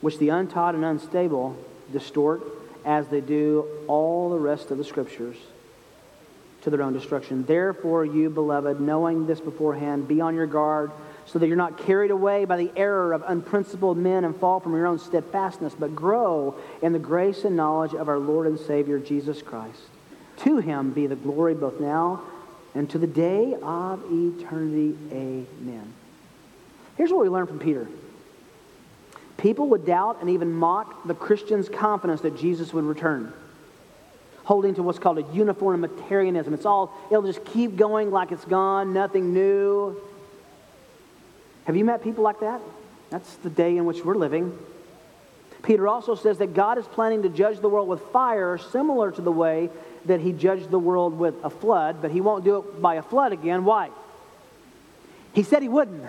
which 0.00 0.18
the 0.18 0.30
untaught 0.30 0.74
and 0.74 0.84
unstable 0.84 1.56
distort 1.92 2.42
as 2.84 3.06
they 3.08 3.20
do 3.20 3.66
all 3.86 4.30
the 4.30 4.38
rest 4.38 4.72
of 4.72 4.78
the 4.78 4.84
scriptures 4.84 5.36
to 6.62 6.70
their 6.70 6.82
own 6.82 6.92
destruction. 6.92 7.44
Therefore, 7.44 8.04
you, 8.04 8.30
beloved, 8.30 8.80
knowing 8.80 9.26
this 9.26 9.40
beforehand, 9.40 10.08
be 10.08 10.20
on 10.20 10.34
your 10.34 10.46
guard 10.46 10.90
so 11.26 11.38
that 11.38 11.46
you're 11.46 11.56
not 11.56 11.78
carried 11.78 12.10
away 12.10 12.44
by 12.44 12.56
the 12.56 12.70
error 12.76 13.12
of 13.12 13.22
unprincipled 13.26 13.96
men 13.96 14.24
and 14.24 14.36
fall 14.36 14.60
from 14.60 14.74
your 14.74 14.86
own 14.86 14.98
steadfastness, 14.98 15.74
but 15.78 15.94
grow 15.94 16.54
in 16.82 16.92
the 16.92 16.98
grace 16.98 17.44
and 17.44 17.56
knowledge 17.56 17.94
of 17.94 18.08
our 18.08 18.18
Lord 18.18 18.46
and 18.46 18.58
Savior 18.58 18.98
Jesus 18.98 19.40
Christ. 19.42 19.80
To 20.38 20.58
him 20.58 20.90
be 20.92 21.06
the 21.06 21.16
glory 21.16 21.54
both 21.54 21.80
now 21.80 22.22
and 22.74 22.88
to 22.90 22.98
the 22.98 23.06
day 23.06 23.54
of 23.62 24.02
eternity. 24.10 24.96
Amen. 25.12 25.92
Here's 26.96 27.10
what 27.10 27.22
we 27.22 27.28
learn 27.28 27.46
from 27.46 27.58
Peter. 27.58 27.86
People 29.36 29.68
would 29.70 29.86
doubt 29.86 30.18
and 30.20 30.30
even 30.30 30.52
mock 30.52 31.06
the 31.06 31.14
Christian's 31.14 31.68
confidence 31.68 32.20
that 32.20 32.36
Jesus 32.38 32.72
would 32.72 32.84
return, 32.84 33.32
holding 34.44 34.74
to 34.74 34.82
what's 34.82 34.98
called 34.98 35.18
a 35.18 35.22
uniformitarianism. 35.32 36.54
It's 36.54 36.66
all, 36.66 36.96
it'll 37.10 37.22
just 37.22 37.44
keep 37.44 37.76
going 37.76 38.10
like 38.10 38.30
it's 38.30 38.44
gone, 38.44 38.92
nothing 38.92 39.32
new. 39.32 40.00
Have 41.64 41.76
you 41.76 41.84
met 41.84 42.02
people 42.02 42.24
like 42.24 42.40
that? 42.40 42.60
That's 43.10 43.34
the 43.36 43.50
day 43.50 43.76
in 43.76 43.84
which 43.84 44.04
we're 44.04 44.16
living. 44.16 44.58
Peter 45.62 45.86
also 45.86 46.14
says 46.14 46.38
that 46.38 46.54
God 46.54 46.78
is 46.78 46.86
planning 46.86 47.22
to 47.22 47.28
judge 47.28 47.60
the 47.60 47.68
world 47.68 47.88
with 47.88 48.00
fire, 48.12 48.58
similar 48.58 49.12
to 49.12 49.22
the 49.22 49.30
way 49.30 49.70
that 50.06 50.20
he 50.20 50.32
judged 50.32 50.70
the 50.70 50.78
world 50.78 51.16
with 51.16 51.34
a 51.44 51.50
flood, 51.50 52.02
but 52.02 52.10
he 52.10 52.20
won't 52.20 52.44
do 52.44 52.58
it 52.58 52.82
by 52.82 52.96
a 52.96 53.02
flood 53.02 53.32
again. 53.32 53.64
Why? 53.64 53.90
He 55.34 55.44
said 55.44 55.62
he 55.62 55.68
wouldn't. 55.68 56.04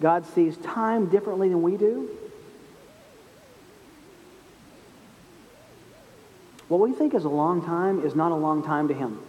God 0.00 0.26
sees 0.34 0.56
time 0.58 1.06
differently 1.08 1.48
than 1.48 1.62
we 1.62 1.76
do. 1.76 2.08
What 6.68 6.80
we 6.80 6.92
think 6.92 7.14
is 7.14 7.24
a 7.24 7.28
long 7.28 7.64
time 7.64 8.04
is 8.04 8.14
not 8.14 8.32
a 8.32 8.34
long 8.34 8.62
time 8.62 8.88
to 8.88 8.94
him. 8.94 9.20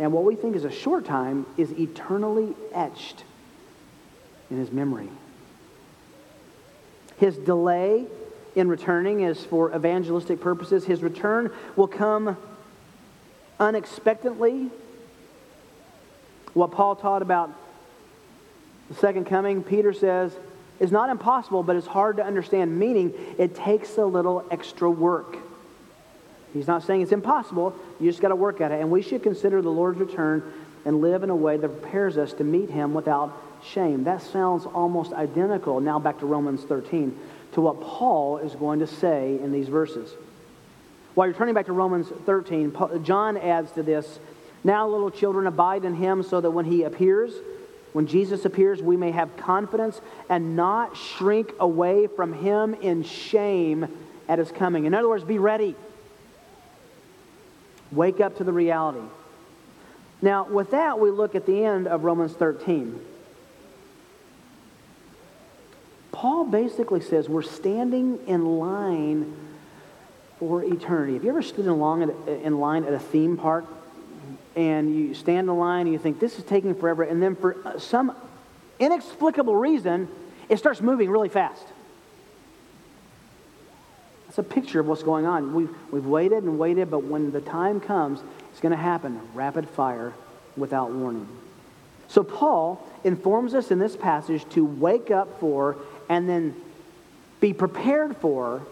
And 0.00 0.12
what 0.14 0.24
we 0.24 0.34
think 0.34 0.56
is 0.56 0.64
a 0.64 0.70
short 0.70 1.04
time 1.04 1.44
is 1.58 1.70
eternally 1.72 2.54
etched 2.72 3.22
in 4.50 4.56
his 4.56 4.72
memory. 4.72 5.10
His 7.18 7.36
delay 7.36 8.06
in 8.56 8.68
returning 8.68 9.20
is 9.20 9.44
for 9.44 9.76
evangelistic 9.76 10.40
purposes. 10.40 10.86
His 10.86 11.02
return 11.02 11.52
will 11.76 11.86
come 11.86 12.38
unexpectedly. 13.60 14.70
What 16.54 16.72
Paul 16.72 16.96
taught 16.96 17.20
about 17.20 17.52
the 18.88 18.94
second 18.94 19.26
coming, 19.26 19.62
Peter 19.62 19.92
says, 19.92 20.32
is 20.80 20.90
not 20.90 21.10
impossible, 21.10 21.62
but 21.62 21.76
it's 21.76 21.86
hard 21.86 22.16
to 22.16 22.24
understand, 22.24 22.78
meaning 22.78 23.12
it 23.36 23.54
takes 23.54 23.98
a 23.98 24.04
little 24.06 24.46
extra 24.50 24.90
work. 24.90 25.36
He's 26.52 26.66
not 26.66 26.82
saying 26.82 27.02
it's 27.02 27.12
impossible, 27.12 27.74
you 28.00 28.10
just 28.10 28.20
got 28.20 28.28
to 28.28 28.36
work 28.36 28.60
at 28.60 28.72
it. 28.72 28.80
And 28.80 28.90
we 28.90 29.02
should 29.02 29.22
consider 29.22 29.62
the 29.62 29.70
Lord's 29.70 30.00
return 30.00 30.52
and 30.84 31.00
live 31.00 31.22
in 31.22 31.30
a 31.30 31.36
way 31.36 31.56
that 31.56 31.68
prepares 31.68 32.16
us 32.16 32.32
to 32.34 32.44
meet 32.44 32.70
him 32.70 32.94
without 32.94 33.36
shame. 33.62 34.04
That 34.04 34.22
sounds 34.22 34.66
almost 34.66 35.12
identical, 35.12 35.80
now 35.80 35.98
back 35.98 36.18
to 36.20 36.26
Romans 36.26 36.62
13, 36.64 37.16
to 37.52 37.60
what 37.60 37.80
Paul 37.80 38.38
is 38.38 38.54
going 38.54 38.80
to 38.80 38.86
say 38.86 39.38
in 39.42 39.52
these 39.52 39.68
verses. 39.68 40.14
While 41.14 41.26
you're 41.26 41.36
turning 41.36 41.54
back 41.54 41.66
to 41.66 41.72
Romans 41.72 42.08
13, 42.26 43.04
John 43.04 43.36
adds 43.36 43.72
to 43.72 43.82
this 43.82 44.18
Now, 44.64 44.88
little 44.88 45.10
children, 45.10 45.46
abide 45.46 45.84
in 45.84 45.94
him 45.94 46.22
so 46.22 46.40
that 46.40 46.50
when 46.50 46.64
he 46.64 46.84
appears, 46.84 47.32
when 47.92 48.06
Jesus 48.06 48.44
appears, 48.44 48.80
we 48.80 48.96
may 48.96 49.10
have 49.10 49.36
confidence 49.36 50.00
and 50.28 50.54
not 50.56 50.96
shrink 50.96 51.52
away 51.58 52.06
from 52.06 52.32
him 52.32 52.74
in 52.74 53.02
shame 53.02 53.88
at 54.28 54.38
his 54.38 54.52
coming. 54.52 54.84
In 54.84 54.94
other 54.94 55.08
words, 55.08 55.24
be 55.24 55.38
ready. 55.38 55.74
Wake 57.92 58.20
up 58.20 58.36
to 58.36 58.44
the 58.44 58.52
reality. 58.52 59.06
Now, 60.22 60.44
with 60.44 60.70
that, 60.72 60.98
we 60.98 61.10
look 61.10 61.34
at 61.34 61.46
the 61.46 61.64
end 61.64 61.88
of 61.88 62.04
Romans 62.04 62.32
13. 62.32 63.00
Paul 66.12 66.44
basically 66.44 67.00
says 67.00 67.28
we're 67.28 67.42
standing 67.42 68.18
in 68.26 68.58
line 68.58 69.34
for 70.38 70.62
eternity. 70.62 71.14
Have 71.14 71.24
you 71.24 71.30
ever 71.30 71.42
stood 71.42 71.66
in 71.66 72.02
at, 72.02 72.28
in 72.28 72.60
line 72.60 72.84
at 72.84 72.92
a 72.92 72.98
theme 72.98 73.36
park 73.36 73.64
and 74.56 74.94
you 74.94 75.14
stand 75.14 75.48
in 75.48 75.58
line 75.58 75.86
and 75.86 75.92
you 75.92 75.98
think 75.98 76.20
this 76.20 76.38
is 76.38 76.44
taking 76.44 76.74
forever, 76.74 77.02
and 77.02 77.22
then 77.22 77.36
for 77.36 77.56
some 77.78 78.14
inexplicable 78.78 79.56
reason, 79.56 80.08
it 80.48 80.58
starts 80.58 80.80
moving 80.80 81.08
really 81.08 81.28
fast? 81.28 81.62
A 84.40 84.42
picture 84.42 84.80
of 84.80 84.86
what's 84.86 85.02
going 85.02 85.26
on. 85.26 85.52
We've, 85.52 85.68
we've 85.90 86.06
waited 86.06 86.44
and 86.44 86.58
waited, 86.58 86.90
but 86.90 87.04
when 87.04 87.30
the 87.30 87.42
time 87.42 87.78
comes, 87.78 88.20
it's 88.50 88.60
going 88.60 88.72
to 88.72 88.82
happen 88.82 89.20
rapid 89.34 89.68
fire 89.68 90.14
without 90.56 90.90
warning. 90.92 91.28
So, 92.08 92.24
Paul 92.24 92.82
informs 93.04 93.52
us 93.54 93.70
in 93.70 93.78
this 93.78 93.96
passage 93.96 94.48
to 94.50 94.64
wake 94.64 95.10
up 95.10 95.40
for 95.40 95.76
and 96.08 96.26
then 96.26 96.56
be 97.38 97.52
prepared 97.52 98.16
for 98.16 98.66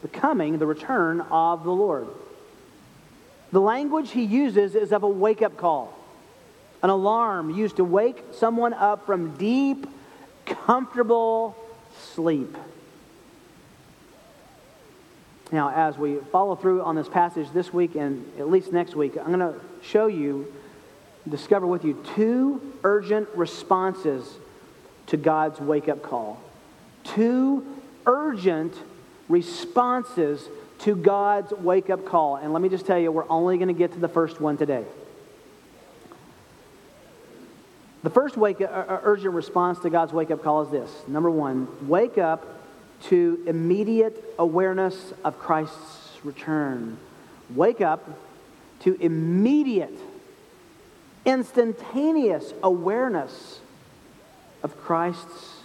the 0.00 0.08
coming, 0.08 0.58
the 0.58 0.66
return 0.66 1.20
of 1.20 1.64
the 1.64 1.70
Lord. 1.70 2.08
The 3.52 3.60
language 3.60 4.12
he 4.12 4.24
uses 4.24 4.74
is 4.74 4.90
of 4.90 5.02
a 5.02 5.08
wake 5.08 5.42
up 5.42 5.58
call, 5.58 5.94
an 6.82 6.88
alarm 6.88 7.50
used 7.50 7.76
to 7.76 7.84
wake 7.84 8.24
someone 8.32 8.72
up 8.72 9.04
from 9.04 9.36
deep, 9.36 9.86
comfortable 10.46 11.54
sleep. 12.14 12.56
Now, 15.52 15.70
as 15.70 15.98
we 15.98 16.16
follow 16.30 16.54
through 16.54 16.82
on 16.82 16.94
this 16.94 17.08
passage 17.08 17.50
this 17.50 17.72
week 17.72 17.96
and 17.96 18.24
at 18.38 18.48
least 18.48 18.72
next 18.72 18.94
week, 18.94 19.16
I'm 19.18 19.32
going 19.32 19.40
to 19.40 19.60
show 19.82 20.06
you, 20.06 20.52
discover 21.28 21.66
with 21.66 21.84
you, 21.84 22.02
two 22.14 22.74
urgent 22.84 23.28
responses 23.34 24.32
to 25.06 25.16
God's 25.16 25.58
wake 25.58 25.88
up 25.88 26.02
call. 26.02 26.40
Two 27.02 27.66
urgent 28.06 28.74
responses 29.28 30.48
to 30.80 30.94
God's 30.94 31.52
wake 31.52 31.90
up 31.90 32.06
call. 32.06 32.36
And 32.36 32.52
let 32.52 32.62
me 32.62 32.68
just 32.68 32.86
tell 32.86 32.98
you, 32.98 33.10
we're 33.10 33.28
only 33.28 33.56
going 33.56 33.68
to 33.68 33.74
get 33.74 33.92
to 33.94 33.98
the 33.98 34.08
first 34.08 34.40
one 34.40 34.56
today. 34.56 34.84
The 38.04 38.10
first 38.10 38.36
wake, 38.36 38.60
uh, 38.60 38.64
uh 38.64 39.00
urgent 39.02 39.34
response 39.34 39.80
to 39.80 39.90
God's 39.90 40.12
wake 40.12 40.30
up 40.30 40.42
call 40.42 40.62
is 40.62 40.70
this 40.70 40.90
number 41.08 41.30
one, 41.30 41.88
wake 41.88 42.18
up 42.18 42.59
to 43.04 43.42
immediate 43.46 44.34
awareness 44.38 45.12
of 45.24 45.38
Christ's 45.38 46.18
return. 46.24 46.98
Wake 47.54 47.80
up 47.80 48.18
to 48.80 48.96
immediate, 49.00 49.98
instantaneous 51.24 52.52
awareness 52.62 53.60
of 54.62 54.78
Christ's 54.80 55.56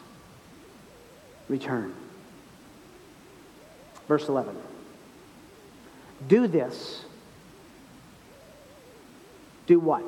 return. 1.48 1.94
Verse 4.08 4.28
11. 4.28 4.56
Do 6.28 6.48
this. 6.48 7.04
Do 9.68 9.80
what? 9.80 10.04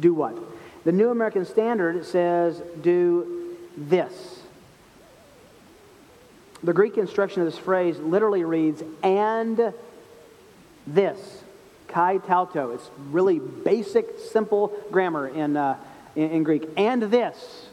Do 0.00 0.14
what? 0.14 0.36
The 0.84 0.92
New 0.92 1.10
American 1.10 1.44
Standard 1.44 2.04
says, 2.06 2.62
do 2.80 3.56
this. 3.76 4.37
The 6.62 6.72
Greek 6.72 6.98
instruction 6.98 7.42
of 7.42 7.46
this 7.46 7.58
phrase 7.58 7.98
literally 7.98 8.44
reads, 8.44 8.82
and 9.02 9.72
this. 10.86 11.42
Kai 11.86 12.18
tauto. 12.18 12.74
It's 12.74 12.90
really 13.10 13.38
basic, 13.38 14.18
simple 14.32 14.72
grammar 14.90 15.28
in, 15.28 15.56
uh, 15.56 15.76
in, 16.16 16.30
in 16.30 16.42
Greek. 16.42 16.68
And 16.76 17.04
this. 17.04 17.66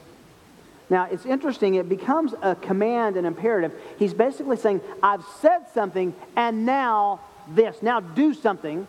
Now, 0.89 1.05
it's 1.05 1.25
interesting. 1.25 1.75
It 1.75 1.89
becomes 1.89 2.33
a 2.41 2.55
command, 2.55 3.17
an 3.17 3.25
imperative. 3.25 3.73
He's 3.97 4.13
basically 4.13 4.57
saying, 4.57 4.81
I've 5.01 5.25
said 5.41 5.65
something, 5.73 6.13
and 6.35 6.65
now 6.65 7.21
this. 7.49 7.81
Now 7.81 7.99
do 7.99 8.33
something. 8.33 8.87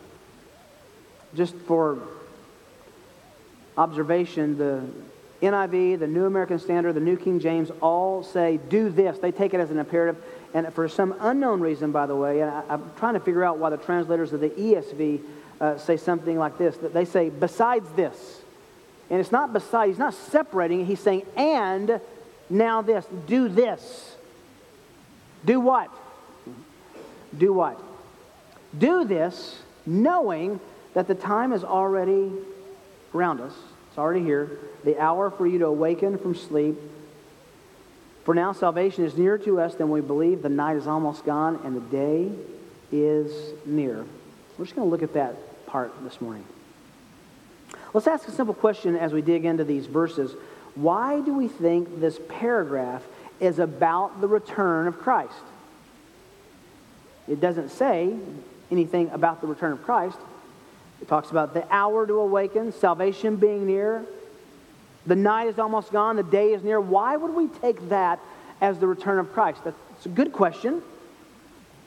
Just 1.35 1.55
for 1.67 1.99
observation, 3.77 4.59
the 4.59 4.85
NIV, 5.43 5.99
the 5.99 6.07
New 6.07 6.25
American 6.25 6.59
Standard, 6.59 6.95
the 6.95 7.01
New 7.01 7.17
King 7.17 7.41
James 7.41 7.71
all 7.83 8.23
say, 8.23 8.59
do 8.69 8.89
this. 8.89 9.19
They 9.19 9.33
take 9.33 9.55
it 9.55 9.61
as 9.61 9.71
an 9.71 9.79
imperative. 9.79 10.23
And 10.55 10.73
for 10.73 10.89
some 10.89 11.15
unknown 11.21 11.61
reason, 11.61 11.93
by 11.93 12.07
the 12.07 12.17
way, 12.17 12.41
and 12.41 12.51
I, 12.51 12.63
am 12.71 12.91
trying 12.99 13.15
to 13.15 13.21
figure 13.21 13.45
out 13.45 13.59
why 13.59 13.71
the 13.71 13.77
translators 13.77 14.33
of 14.33 14.41
the 14.41 14.49
ESV 14.49 15.21
uh, 15.61 15.79
say 15.79 15.97
something 15.97 16.39
like 16.39 16.57
this, 16.59 16.77
that 16.79 16.95
they 16.95 17.05
say, 17.05 17.29
besides 17.29 17.89
this. 17.97 18.41
And 19.11 19.21
it's 19.21 19.33
not 19.33 19.53
beside, 19.53 19.89
he's 19.89 19.99
not 19.99 20.15
separating. 20.15 20.87
He's 20.87 21.01
saying, 21.01 21.23
and 21.37 22.01
now 22.49 22.83
this. 22.83 23.07
Do 23.27 23.49
this. 23.49 24.17
Do 25.45 25.61
what? 25.61 25.91
Do 27.37 27.53
what? 27.53 27.81
Do 28.77 29.05
this 29.05 29.61
knowing 29.85 30.61
that 30.95 31.07
the 31.07 31.15
time 31.15 31.53
is 31.53 31.63
already 31.63 32.33
around 33.15 33.41
us. 33.41 33.53
It's 33.97 34.01
already 34.03 34.25
here 34.25 34.59
the 34.85 35.01
hour 35.01 35.31
for 35.31 35.47
you 35.47 35.59
to 35.61 35.65
awaken 35.65 36.19
from 36.19 36.35
sleep. 36.35 36.77
For 38.27 38.35
now, 38.35 38.53
salvation 38.53 39.07
is 39.07 39.17
nearer 39.17 39.39
to 39.39 39.59
us 39.59 39.75
than 39.75 39.89
we 39.89 40.03
believe. 40.03 40.43
The 40.43 40.51
night 40.51 40.77
is 40.77 40.87
almost 40.87 41.25
gone, 41.25 41.59
and 41.65 41.75
the 41.75 41.81
day 41.81 42.31
is 42.93 43.55
near. 43.65 44.05
We're 44.59 44.67
just 44.67 44.77
going 44.77 44.87
to 44.87 44.91
look 44.91 45.03
at 45.03 45.15
that 45.15 45.67
part 45.67 45.95
this 46.05 46.21
morning. 46.21 46.45
Let's 47.95 48.07
ask 48.07 48.29
a 48.29 48.33
simple 48.33 48.53
question 48.53 48.97
as 48.97 49.15
we 49.15 49.23
dig 49.23 49.47
into 49.47 49.65
these 49.65 49.87
verses. 49.87 50.35
Why 50.75 51.23
do 51.23 51.33
we 51.33 51.49
think 51.49 51.99
this 51.99 52.21
paragraph 52.29 53.03
is 53.41 53.59
about 53.59 54.21
the 54.21 54.29
return 54.29 54.89
of 54.89 54.99
Christ? 54.99 55.33
It 57.27 57.41
doesn't 57.41 57.71
say 57.71 58.15
anything 58.71 59.09
about 59.09 59.41
the 59.41 59.47
return 59.47 59.73
of 59.73 59.83
Christ. 59.83 60.19
It 61.01 61.09
talks 61.09 61.31
about 61.31 61.55
the 61.55 61.67
hour 61.73 62.07
to 62.07 62.15
awaken, 62.15 62.73
salvation 62.73 63.37
being 63.37 63.67
near, 63.67 64.05
the 65.07 65.17
night 65.17 65.47
is 65.47 65.59
almost 65.59 65.93
gone, 65.93 66.17
the 66.17 66.23
day 66.23 66.53
is 66.53 66.63
near. 66.63 66.81
Why 66.81 67.17
would 67.17 67.35
we 67.35 67.47
take 67.61 67.89
that 67.89 68.19
as 68.61 68.79
the 68.79 68.87
return 68.87 69.19
of 69.19 69.33
Christ? 69.33 69.63
That's 69.65 70.07
a 70.07 70.09
good 70.09 70.33
question. 70.33 70.83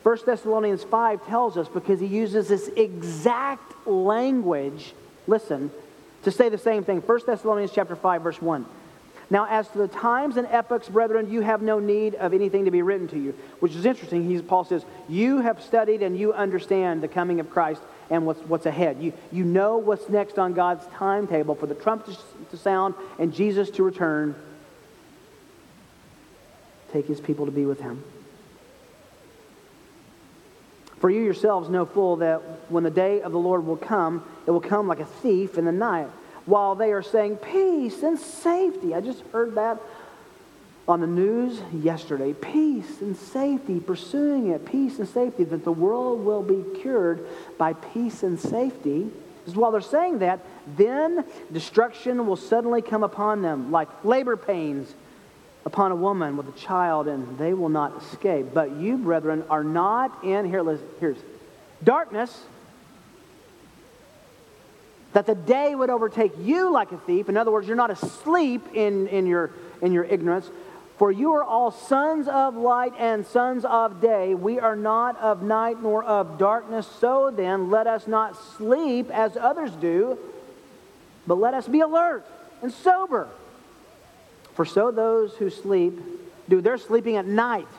1 0.03 0.17
Thessalonians 0.25 0.83
5 0.85 1.27
tells 1.27 1.57
us 1.57 1.67
because 1.67 1.99
he 1.99 2.05
uses 2.05 2.47
this 2.47 2.69
exact 2.69 3.85
language, 3.85 4.93
listen, 5.27 5.69
to 6.23 6.31
say 6.31 6.47
the 6.47 6.57
same 6.57 6.85
thing. 6.85 7.01
1 7.01 7.19
Thessalonians 7.25 7.71
chapter 7.73 7.95
5 7.95 8.21
verse 8.21 8.41
1. 8.41 8.65
Now, 9.31 9.45
as 9.47 9.67
to 9.69 9.77
the 9.77 9.87
times 9.87 10.37
and 10.37 10.47
epochs, 10.47 10.89
brethren, 10.89 11.29
you 11.29 11.41
have 11.41 11.61
no 11.61 11.77
need 11.79 12.15
of 12.15 12.33
anything 12.33 12.65
to 12.65 12.71
be 12.71 12.81
written 12.81 13.07
to 13.09 13.19
you, 13.19 13.35
which 13.59 13.75
is 13.75 13.85
interesting. 13.85 14.27
He, 14.27 14.41
Paul 14.41 14.63
says, 14.63 14.83
You 15.07 15.41
have 15.41 15.61
studied 15.61 16.01
and 16.01 16.17
you 16.17 16.33
understand 16.33 17.03
the 17.03 17.07
coming 17.07 17.39
of 17.39 17.49
Christ 17.51 17.81
and 18.09 18.25
what's, 18.25 18.41
what's 18.41 18.65
ahead. 18.65 19.01
You, 19.01 19.13
you 19.31 19.43
know 19.43 19.77
what's 19.77 20.09
next 20.09 20.39
on 20.39 20.53
God's 20.53 20.85
timetable 20.93 21.55
for 21.55 21.67
the 21.67 21.75
trumpet 21.75 22.17
to 22.51 22.57
sound 22.57 22.95
and 23.17 23.33
Jesus 23.33 23.69
to 23.71 23.83
return. 23.83 24.35
Take 26.91 27.07
his 27.07 27.21
people 27.21 27.45
to 27.45 27.51
be 27.51 27.65
with 27.65 27.79
him. 27.79 28.03
For 30.99 31.09
you 31.09 31.21
yourselves 31.21 31.69
know 31.69 31.85
full 31.85 32.17
that 32.17 32.39
when 32.69 32.83
the 32.83 32.89
day 32.89 33.21
of 33.21 33.31
the 33.31 33.39
Lord 33.39 33.65
will 33.65 33.77
come, 33.77 34.23
it 34.45 34.51
will 34.51 34.59
come 34.59 34.87
like 34.87 34.99
a 34.99 35.05
thief 35.05 35.57
in 35.57 35.65
the 35.65 35.71
night, 35.71 36.09
while 36.45 36.75
they 36.75 36.91
are 36.91 37.03
saying 37.03 37.37
peace 37.37 38.03
and 38.03 38.19
safety. 38.19 38.93
I 38.93 38.99
just 38.99 39.21
heard 39.31 39.55
that 39.55 39.79
on 40.89 41.01
the 41.01 41.07
news 41.07 41.61
yesterday 41.71 42.33
peace 42.33 42.99
and 42.99 43.15
safety, 43.15 43.79
pursuing 43.79 44.47
it, 44.47 44.65
peace 44.65 44.97
and 44.97 45.07
safety, 45.07 45.43
that 45.43 45.63
the 45.63 45.71
world 45.71 46.25
will 46.25 46.41
be 46.41 46.65
cured 46.81 47.25
by 47.59 47.73
peace 47.73 48.23
and 48.23 48.39
safety. 48.39 49.07
While 49.53 49.71
they're 49.71 49.81
saying 49.81 50.19
that, 50.19 50.43
then 50.75 51.23
destruction 51.51 52.25
will 52.25 52.35
suddenly 52.35 52.81
come 52.81 53.03
upon 53.03 53.43
them, 53.43 53.71
like 53.71 53.87
labor 54.03 54.35
pains 54.35 54.93
upon 55.63 55.91
a 55.91 55.95
woman 55.95 56.37
with 56.37 56.47
a 56.47 56.59
child, 56.59 57.07
and 57.07 57.37
they 57.37 57.53
will 57.53 57.69
not 57.69 58.01
escape. 58.01 58.47
But 58.53 58.71
you, 58.77 58.97
brethren, 58.97 59.43
are 59.49 59.63
not 59.63 60.23
in, 60.23 60.45
here, 60.45 60.79
here's 60.99 61.17
darkness, 61.83 62.45
that 65.13 65.25
the 65.25 65.35
day 65.35 65.73
would 65.75 65.89
overtake 65.89 66.31
you 66.39 66.71
like 66.71 66.91
a 66.91 66.97
thief. 66.97 67.29
In 67.29 67.37
other 67.37 67.51
words, 67.51 67.67
you're 67.67 67.77
not 67.77 67.91
asleep 67.91 68.61
in, 68.73 69.07
in, 69.07 69.27
your, 69.27 69.51
in 69.81 69.91
your 69.91 70.03
ignorance. 70.03 70.49
For 70.99 71.13
you 71.13 71.31
are 71.35 71.43
all 71.45 71.71
sons 71.71 72.27
of 72.27 72.57
light 72.57 72.91
and 72.99 73.25
sons 73.25 73.63
of 73.63 74.01
day. 74.01 74.35
We 74.35 74.59
are 74.59 74.75
not 74.75 75.17
of 75.21 75.41
night 75.41 75.81
nor 75.81 76.03
of 76.03 76.37
darkness. 76.37 76.85
So 76.99 77.31
then, 77.33 77.71
let 77.71 77.87
us 77.87 78.05
not 78.05 78.35
sleep 78.57 79.09
as 79.09 79.37
others 79.37 79.71
do, 79.71 80.19
but 81.25 81.35
let 81.35 81.53
us 81.53 81.69
be 81.69 81.79
alert 81.79 82.25
and 82.61 82.69
sober. 82.69 83.29
For 84.55 84.65
so 84.65 84.91
those 84.91 85.33
who 85.35 85.49
sleep 85.49 85.97
do, 86.49 86.59
they're 86.59 86.77
sleeping 86.77 87.15
at 87.15 87.25
night. 87.25 87.69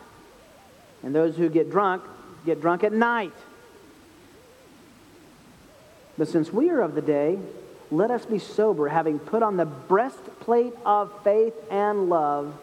And 1.02 1.14
those 1.14 1.36
who 1.36 1.50
get 1.50 1.70
drunk 1.70 2.02
get 2.46 2.62
drunk 2.62 2.84
at 2.84 2.92
night. 2.94 3.34
But 6.16 6.28
since 6.28 6.50
we 6.50 6.70
are 6.70 6.80
of 6.80 6.94
the 6.94 7.02
day, 7.02 7.38
let 7.90 8.10
us 8.10 8.24
be 8.24 8.38
sober, 8.38 8.88
having 8.88 9.18
put 9.18 9.42
on 9.42 9.58
the 9.58 9.66
breastplate 9.66 10.72
of 10.86 11.12
faith 11.22 11.52
and 11.70 12.08
love 12.08 12.58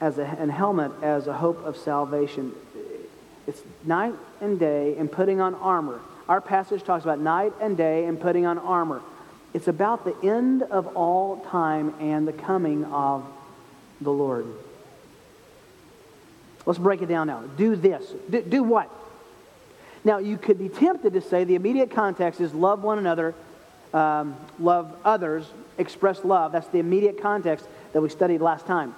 as 0.00 0.18
a, 0.18 0.24
and 0.24 0.50
helmet 0.50 0.92
as 1.02 1.26
a 1.26 1.32
hope 1.32 1.64
of 1.64 1.76
salvation. 1.76 2.54
It's 3.46 3.62
night 3.84 4.14
and 4.40 4.58
day 4.58 4.96
and 4.96 5.10
putting 5.10 5.40
on 5.40 5.54
armor. 5.54 6.00
Our 6.28 6.40
passage 6.40 6.84
talks 6.84 7.04
about 7.04 7.18
night 7.18 7.52
and 7.60 7.76
day 7.76 8.04
and 8.04 8.20
putting 8.20 8.46
on 8.46 8.58
armor. 8.58 9.00
It's 9.54 9.68
about 9.68 10.04
the 10.04 10.14
end 10.28 10.62
of 10.62 10.96
all 10.96 11.38
time 11.50 11.94
and 12.00 12.28
the 12.28 12.32
coming 12.32 12.84
of 12.86 13.24
the 14.00 14.12
Lord. 14.12 14.46
Let's 16.66 16.78
break 16.78 17.00
it 17.00 17.06
down 17.06 17.28
now. 17.28 17.40
Do 17.56 17.74
this. 17.74 18.04
Do, 18.28 18.42
do 18.42 18.62
what? 18.62 18.90
Now, 20.04 20.18
you 20.18 20.36
could 20.36 20.58
be 20.58 20.68
tempted 20.68 21.14
to 21.14 21.20
say 21.20 21.44
the 21.44 21.54
immediate 21.54 21.90
context 21.90 22.40
is 22.40 22.52
love 22.52 22.82
one 22.82 22.98
another, 22.98 23.34
um, 23.94 24.36
love 24.58 24.94
others, 25.04 25.46
express 25.78 26.24
love. 26.24 26.52
That's 26.52 26.68
the 26.68 26.78
immediate 26.78 27.20
context 27.20 27.66
that 27.94 28.02
we 28.02 28.10
studied 28.10 28.42
last 28.42 28.66
time. 28.66 28.94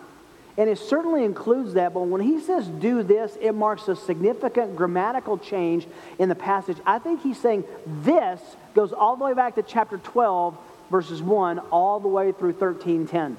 And 0.60 0.68
it 0.68 0.76
certainly 0.76 1.24
includes 1.24 1.72
that, 1.72 1.94
but 1.94 2.02
when 2.02 2.20
he 2.20 2.38
says 2.38 2.68
do 2.68 3.02
this, 3.02 3.34
it 3.40 3.52
marks 3.52 3.88
a 3.88 3.96
significant 3.96 4.76
grammatical 4.76 5.38
change 5.38 5.86
in 6.18 6.28
the 6.28 6.34
passage. 6.34 6.76
I 6.84 6.98
think 6.98 7.22
he's 7.22 7.40
saying 7.40 7.64
this 7.86 8.42
goes 8.74 8.92
all 8.92 9.16
the 9.16 9.24
way 9.24 9.32
back 9.32 9.54
to 9.54 9.62
chapter 9.62 9.96
12, 9.96 10.54
verses 10.90 11.22
1, 11.22 11.60
all 11.70 11.98
the 11.98 12.08
way 12.08 12.32
through 12.32 12.52
13:10. 12.52 13.36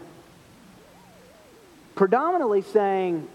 Predominantly 1.93 2.63
saying, 2.63 3.27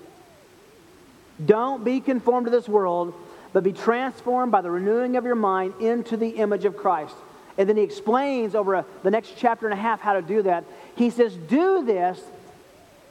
don't 1.45 1.85
be 1.85 2.01
conformed 2.01 2.47
to 2.47 2.51
this 2.51 2.69
world, 2.69 3.15
but 3.53 3.63
be 3.63 3.73
transformed 3.73 4.51
by 4.51 4.63
the 4.63 4.71
renewing 4.71 5.15
of 5.15 5.25
your 5.25 5.37
mind 5.37 5.75
into 5.79 6.17
the 6.17 6.31
image 6.31 6.65
of 6.65 6.77
Christ. 6.77 7.15
And 7.57 7.69
then 7.69 7.77
he 7.77 7.85
explains 7.85 8.57
over 8.57 8.75
a, 8.75 8.85
the 9.05 9.13
next 9.13 9.35
chapter 9.37 9.69
and 9.69 9.79
a 9.79 9.81
half 9.81 10.01
how 10.01 10.15
to 10.15 10.23
do 10.23 10.43
that. 10.43 10.65
He 10.97 11.11
says, 11.11 11.37
do 11.37 11.85
this 11.85 12.21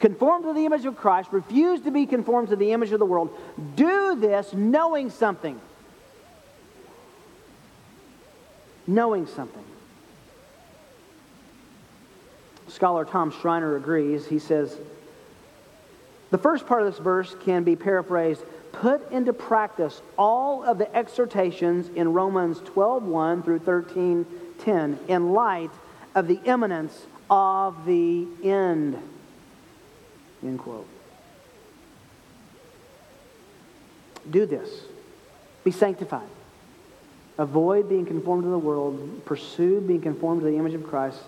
Conform 0.00 0.42
to 0.42 0.52
the 0.52 0.66
image 0.66 0.84
of 0.84 0.96
Christ. 0.96 1.30
Refuse 1.32 1.80
to 1.82 1.90
be 1.90 2.06
conformed 2.06 2.48
to 2.48 2.56
the 2.56 2.72
image 2.72 2.92
of 2.92 2.98
the 2.98 3.06
world. 3.06 3.30
Do 3.76 4.14
this 4.16 4.52
knowing 4.52 5.10
something. 5.10 5.60
Knowing 8.86 9.26
something. 9.26 9.64
Scholar 12.68 13.04
Tom 13.04 13.30
Schreiner 13.30 13.76
agrees. 13.76 14.26
He 14.26 14.38
says, 14.38 14.76
the 16.30 16.38
first 16.38 16.66
part 16.66 16.82
of 16.82 16.92
this 16.92 17.02
verse 17.02 17.34
can 17.44 17.64
be 17.64 17.76
paraphrased 17.76 18.42
put 18.72 19.10
into 19.10 19.32
practice 19.32 20.02
all 20.18 20.62
of 20.62 20.76
the 20.76 20.94
exhortations 20.94 21.88
in 21.94 22.12
Romans 22.12 22.60
12:1 22.60 23.42
through 23.44 23.60
13:10 23.60 24.98
in 25.08 25.32
light 25.32 25.70
of 26.14 26.26
the 26.26 26.40
imminence 26.44 27.06
of 27.30 27.86
the 27.86 28.26
end. 28.42 28.98
End 30.46 30.58
quote. 30.58 30.86
Do 34.30 34.46
this. 34.46 34.68
Be 35.64 35.70
sanctified. 35.70 36.28
Avoid 37.38 37.88
being 37.88 38.06
conformed 38.06 38.44
to 38.44 38.48
the 38.48 38.58
world. 38.58 39.24
Pursue 39.24 39.80
being 39.80 40.00
conformed 40.00 40.42
to 40.42 40.46
the 40.46 40.56
image 40.56 40.74
of 40.74 40.86
Christ. 40.86 41.20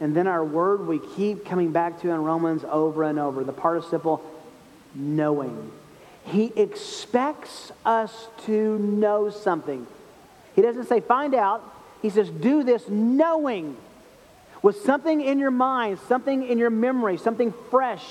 And 0.00 0.14
then 0.16 0.26
our 0.26 0.44
word 0.44 0.86
we 0.86 0.98
keep 1.16 1.44
coming 1.44 1.70
back 1.70 2.00
to 2.00 2.10
in 2.10 2.22
Romans 2.22 2.64
over 2.64 3.04
and 3.04 3.18
over 3.18 3.44
the 3.44 3.52
participle 3.52 4.22
knowing. 4.94 5.70
He 6.24 6.52
expects 6.56 7.72
us 7.84 8.28
to 8.46 8.78
know 8.78 9.30
something. 9.30 9.86
He 10.54 10.62
doesn't 10.62 10.88
say 10.88 11.00
find 11.00 11.34
out. 11.34 11.62
He 12.02 12.10
says 12.10 12.28
do 12.30 12.64
this 12.64 12.88
knowing 12.88 13.76
with 14.62 14.82
something 14.82 15.20
in 15.20 15.38
your 15.38 15.50
mind, 15.50 15.98
something 16.08 16.46
in 16.46 16.58
your 16.58 16.70
memory, 16.70 17.18
something 17.18 17.52
fresh. 17.70 18.04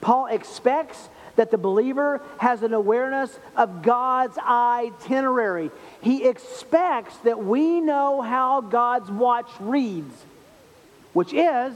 Paul 0.00 0.26
expects 0.26 1.08
that 1.36 1.50
the 1.50 1.58
believer 1.58 2.20
has 2.38 2.62
an 2.62 2.74
awareness 2.74 3.38
of 3.56 3.82
God's 3.82 4.36
itinerary. 4.38 5.70
He 6.02 6.24
expects 6.24 7.16
that 7.18 7.42
we 7.42 7.80
know 7.80 8.20
how 8.20 8.60
God's 8.60 9.10
watch 9.10 9.48
reads, 9.60 10.14
which 11.12 11.32
is, 11.32 11.74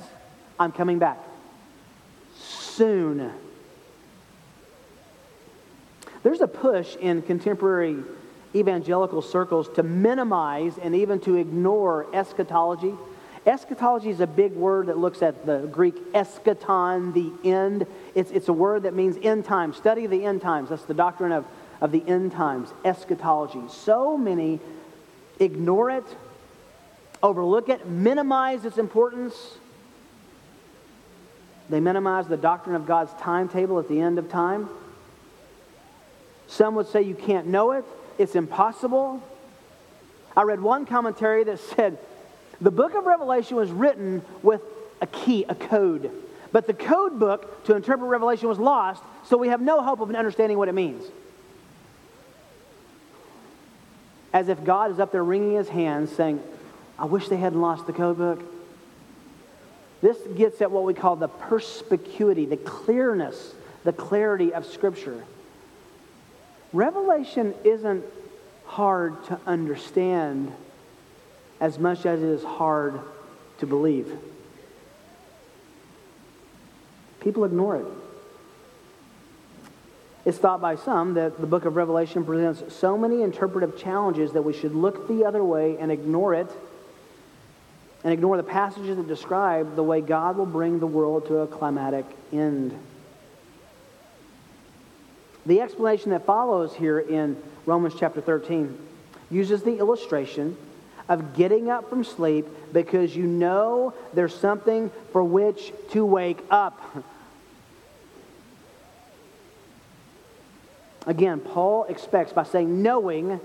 I'm 0.59 0.73
coming 0.73 0.99
back 0.99 1.19
soon. 2.37 3.33
There's 6.23 6.41
a 6.41 6.49
push 6.49 6.97
in 6.97 7.23
contemporary 7.23 8.03
evangelical 8.55 9.23
circles 9.23 9.69
to 9.71 9.83
minimize 9.83 10.79
and 10.79 10.95
even 10.95 11.21
to 11.21 11.37
ignore 11.37 12.07
eschatology 12.15 12.95
Eschatology 13.47 14.09
is 14.09 14.21
a 14.21 14.27
big 14.27 14.53
word 14.53 14.87
that 14.87 14.97
looks 14.97 15.23
at 15.23 15.45
the 15.45 15.69
Greek 15.71 16.13
eschaton, 16.13 17.13
the 17.13 17.31
end. 17.49 17.87
It's, 18.15 18.31
it's 18.31 18.49
a 18.49 18.53
word 18.53 18.85
that 18.85 18.95
means 18.95 19.19
end 19.23 19.45
times. 19.45 19.77
Study 19.77 20.07
the 20.07 20.25
end 20.25 20.41
times. 20.41 20.71
That's 20.71 20.85
the 20.85 20.95
doctrine 20.95 21.33
of, 21.33 21.45
of 21.81 21.93
the 21.93 22.03
end 22.09 22.33
times, 22.33 22.73
eschatology. 22.85 23.61
So 23.69 24.17
many 24.17 24.61
ignore 25.39 25.91
it, 25.91 26.05
overlook 27.23 27.69
it, 27.69 27.87
minimize 27.87 28.65
its 28.65 28.79
importance. 28.79 29.35
They 31.69 31.81
minimize 31.81 32.27
the 32.27 32.39
doctrine 32.39 32.77
of 32.77 32.87
God's 32.87 33.13
timetable 33.21 33.79
at 33.79 33.89
the 33.89 34.01
end 34.01 34.19
of 34.19 34.31
time. 34.31 34.71
Some 36.47 36.75
would 36.77 36.89
say 36.89 37.03
you 37.03 37.15
can't 37.15 37.47
know 37.47 37.73
it, 37.73 37.85
it's 38.17 38.35
impossible. 38.35 39.23
I 40.37 40.43
read 40.43 40.61
one 40.61 40.87
commentary 40.87 41.45
that 41.45 41.59
said, 41.59 41.99
the 42.61 42.71
book 42.71 42.95
of 42.95 43.05
Revelation 43.05 43.57
was 43.57 43.71
written 43.71 44.23
with 44.43 44.63
a 45.01 45.07
key, 45.07 45.45
a 45.49 45.55
code. 45.55 46.11
But 46.53 46.67
the 46.67 46.75
code 46.75 47.19
book 47.19 47.65
to 47.65 47.75
interpret 47.75 48.09
Revelation 48.09 48.49
was 48.49 48.59
lost, 48.59 49.03
so 49.25 49.37
we 49.37 49.49
have 49.49 49.61
no 49.61 49.83
hope 49.83 50.01
of 50.01 50.15
understanding 50.15 50.57
what 50.57 50.69
it 50.69 50.75
means. 50.75 51.05
As 54.33 54.49
if 54.49 54.65
God 54.65 54.91
is 54.91 55.01
up 55.01 55.13
there 55.13 55.25
wringing 55.25 55.57
his 55.57 55.69
hands 55.69 56.13
saying, 56.13 56.41
I 56.99 57.07
wish 57.07 57.29
they 57.29 57.37
hadn't 57.37 57.61
lost 57.61 57.87
the 57.87 57.93
code 57.93 58.19
book. 58.19 58.43
This 60.01 60.19
gets 60.37 60.61
at 60.61 60.71
what 60.71 60.85
we 60.85 60.95
call 60.95 61.17
the 61.17 61.29
perspicuity, 61.29 62.47
the 62.47 62.57
clearness, 62.57 63.55
the 63.85 63.93
clarity 63.93 64.53
of 64.53 64.67
Scripture. 64.67 65.25
Revelation 66.73 67.55
isn't 67.65 68.05
hard 68.67 69.25
to 69.27 69.41
understand 69.47 70.53
as 71.65 71.79
much 71.79 72.05
as 72.05 72.23
it 72.23 72.29
is 72.29 72.45
hard 72.45 73.01
to 73.57 73.67
believe. 73.67 74.15
People 77.21 77.47
ignore 77.47 77.77
it. 77.77 77.87
It's 80.27 80.37
thought 80.37 80.61
by 80.61 80.77
some 80.77 81.15
that 81.15 81.41
the 81.41 81.47
book 81.47 81.65
of 81.65 81.77
Revelation 81.77 82.23
presents 82.23 82.75
so 82.75 82.99
many 82.99 83.23
interpretive 83.23 83.79
challenges 83.79 84.33
that 84.33 84.43
we 84.43 84.53
should 84.53 84.75
look 84.75 85.09
the 85.09 85.25
other 85.25 85.43
way 85.43 85.79
and 85.79 85.91
ignore 85.91 86.35
it 86.35 86.51
and 88.05 88.13
ignore 88.13 88.37
the 88.37 88.43
passages 88.43 88.99
that 88.99 89.09
describe 89.09 89.75
the 89.75 89.83
way 89.83 90.03
God 90.03 90.37
will 90.37 90.45
bring 90.45 90.81
the 90.81 90.87
world 90.87 91.29
to 91.29 91.39
a 91.39 91.47
climatic 91.47 92.05
end. 92.31 92.79
The 95.47 95.63
explanation 95.63 96.11
that 96.11 96.27
follows 96.27 96.75
here 96.75 96.99
in 96.99 97.43
Romans 97.65 97.95
chapter 97.99 98.21
13 98.21 98.77
uses 99.31 99.63
the 99.63 99.79
illustration 99.79 100.59
of 101.09 101.37
getting 101.37 101.71
up 101.71 101.89
from 101.89 102.05
sleep 102.05 102.47
because 102.73 103.15
you 103.15 103.25
know 103.25 103.93
there's 104.15 104.35
something 104.35 104.91
for 105.13 105.23
which 105.23 105.73
to 105.91 106.05
wake 106.05 106.39
up. 106.51 106.81
Again, 111.07 111.41
Paul 111.41 111.85
expects 111.85 112.33
by 112.33 112.45
saying 112.45 112.83
knowing, 112.83 113.39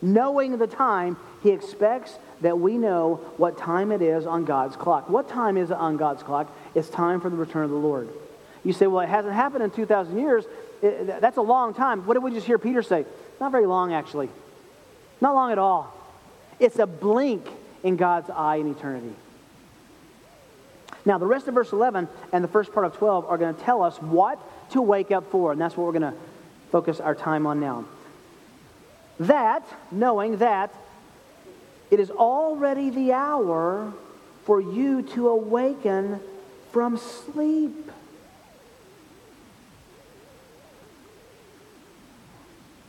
knowing 0.00 0.56
the 0.56 0.66
time, 0.66 1.16
he 1.42 1.50
expects 1.50 2.16
that 2.40 2.58
we 2.58 2.78
know 2.78 3.16
what 3.36 3.58
time 3.58 3.92
it 3.92 4.00
is 4.00 4.26
on 4.26 4.44
God's 4.44 4.76
clock. 4.76 5.10
What 5.10 5.28
time 5.28 5.56
is 5.56 5.70
it 5.70 5.76
on 5.76 5.96
God's 5.96 6.22
clock? 6.22 6.54
It's 6.74 6.88
time 6.88 7.20
for 7.20 7.28
the 7.28 7.36
return 7.36 7.64
of 7.64 7.70
the 7.70 7.76
Lord. 7.76 8.08
You 8.64 8.72
say, 8.72 8.86
well, 8.86 9.00
it 9.00 9.08
hasn't 9.08 9.34
happened 9.34 9.64
in 9.64 9.70
2,000 9.70 10.18
years. 10.18 10.44
It, 10.80 11.20
that's 11.20 11.36
a 11.36 11.42
long 11.42 11.74
time. 11.74 12.06
What 12.06 12.14
did 12.14 12.22
we 12.22 12.30
just 12.30 12.46
hear 12.46 12.58
Peter 12.58 12.82
say? 12.82 13.04
Not 13.40 13.52
very 13.52 13.66
long, 13.66 13.92
actually. 13.92 14.30
Not 15.20 15.34
long 15.34 15.52
at 15.52 15.58
all. 15.58 15.94
It's 16.58 16.78
a 16.78 16.86
blink 16.86 17.46
in 17.82 17.96
God's 17.96 18.30
eye 18.30 18.56
in 18.56 18.70
eternity. 18.70 19.14
Now, 21.04 21.18
the 21.18 21.26
rest 21.26 21.48
of 21.48 21.54
verse 21.54 21.72
11 21.72 22.08
and 22.32 22.44
the 22.44 22.48
first 22.48 22.72
part 22.72 22.86
of 22.86 22.96
12 22.96 23.26
are 23.26 23.36
going 23.36 23.54
to 23.54 23.60
tell 23.62 23.82
us 23.82 23.96
what 23.98 24.38
to 24.70 24.80
wake 24.80 25.10
up 25.10 25.30
for, 25.30 25.52
and 25.52 25.60
that's 25.60 25.76
what 25.76 25.84
we're 25.84 25.98
going 25.98 26.12
to 26.12 26.18
focus 26.70 27.00
our 27.00 27.14
time 27.14 27.46
on 27.46 27.60
now. 27.60 27.84
That, 29.18 29.64
knowing 29.90 30.38
that, 30.38 30.72
it 31.90 32.00
is 32.00 32.10
already 32.10 32.90
the 32.90 33.12
hour 33.12 33.92
for 34.44 34.60
you 34.60 35.02
to 35.02 35.28
awaken 35.28 36.20
from 36.70 36.96
sleep. 36.96 37.90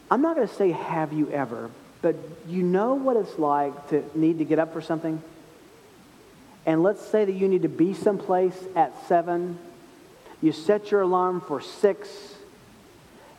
I'm 0.10 0.22
not 0.22 0.36
going 0.36 0.48
to 0.48 0.54
say, 0.54 0.72
have 0.72 1.12
you 1.12 1.30
ever, 1.32 1.72
but 2.04 2.16
you 2.48 2.62
know 2.62 2.94
what 2.94 3.16
it's 3.18 3.40
like 3.40 3.90
to 3.90 4.04
need 4.14 4.38
to 4.38 4.46
get 4.46 4.60
up 4.60 4.74
for 4.74 4.82
something? 4.82 5.24
And 6.66 6.84
let's 6.84 7.02
say 7.02 7.26
that 7.26 7.32
you 7.32 7.48
need 7.48 7.64
to 7.64 7.70
be 7.70 7.94
someplace 7.94 8.58
at 8.76 9.08
7. 9.08 9.58
You 10.42 10.52
set 10.52 10.92
your 10.92 11.02
alarm 11.02 11.42
for 11.42 11.62
6. 11.62 12.36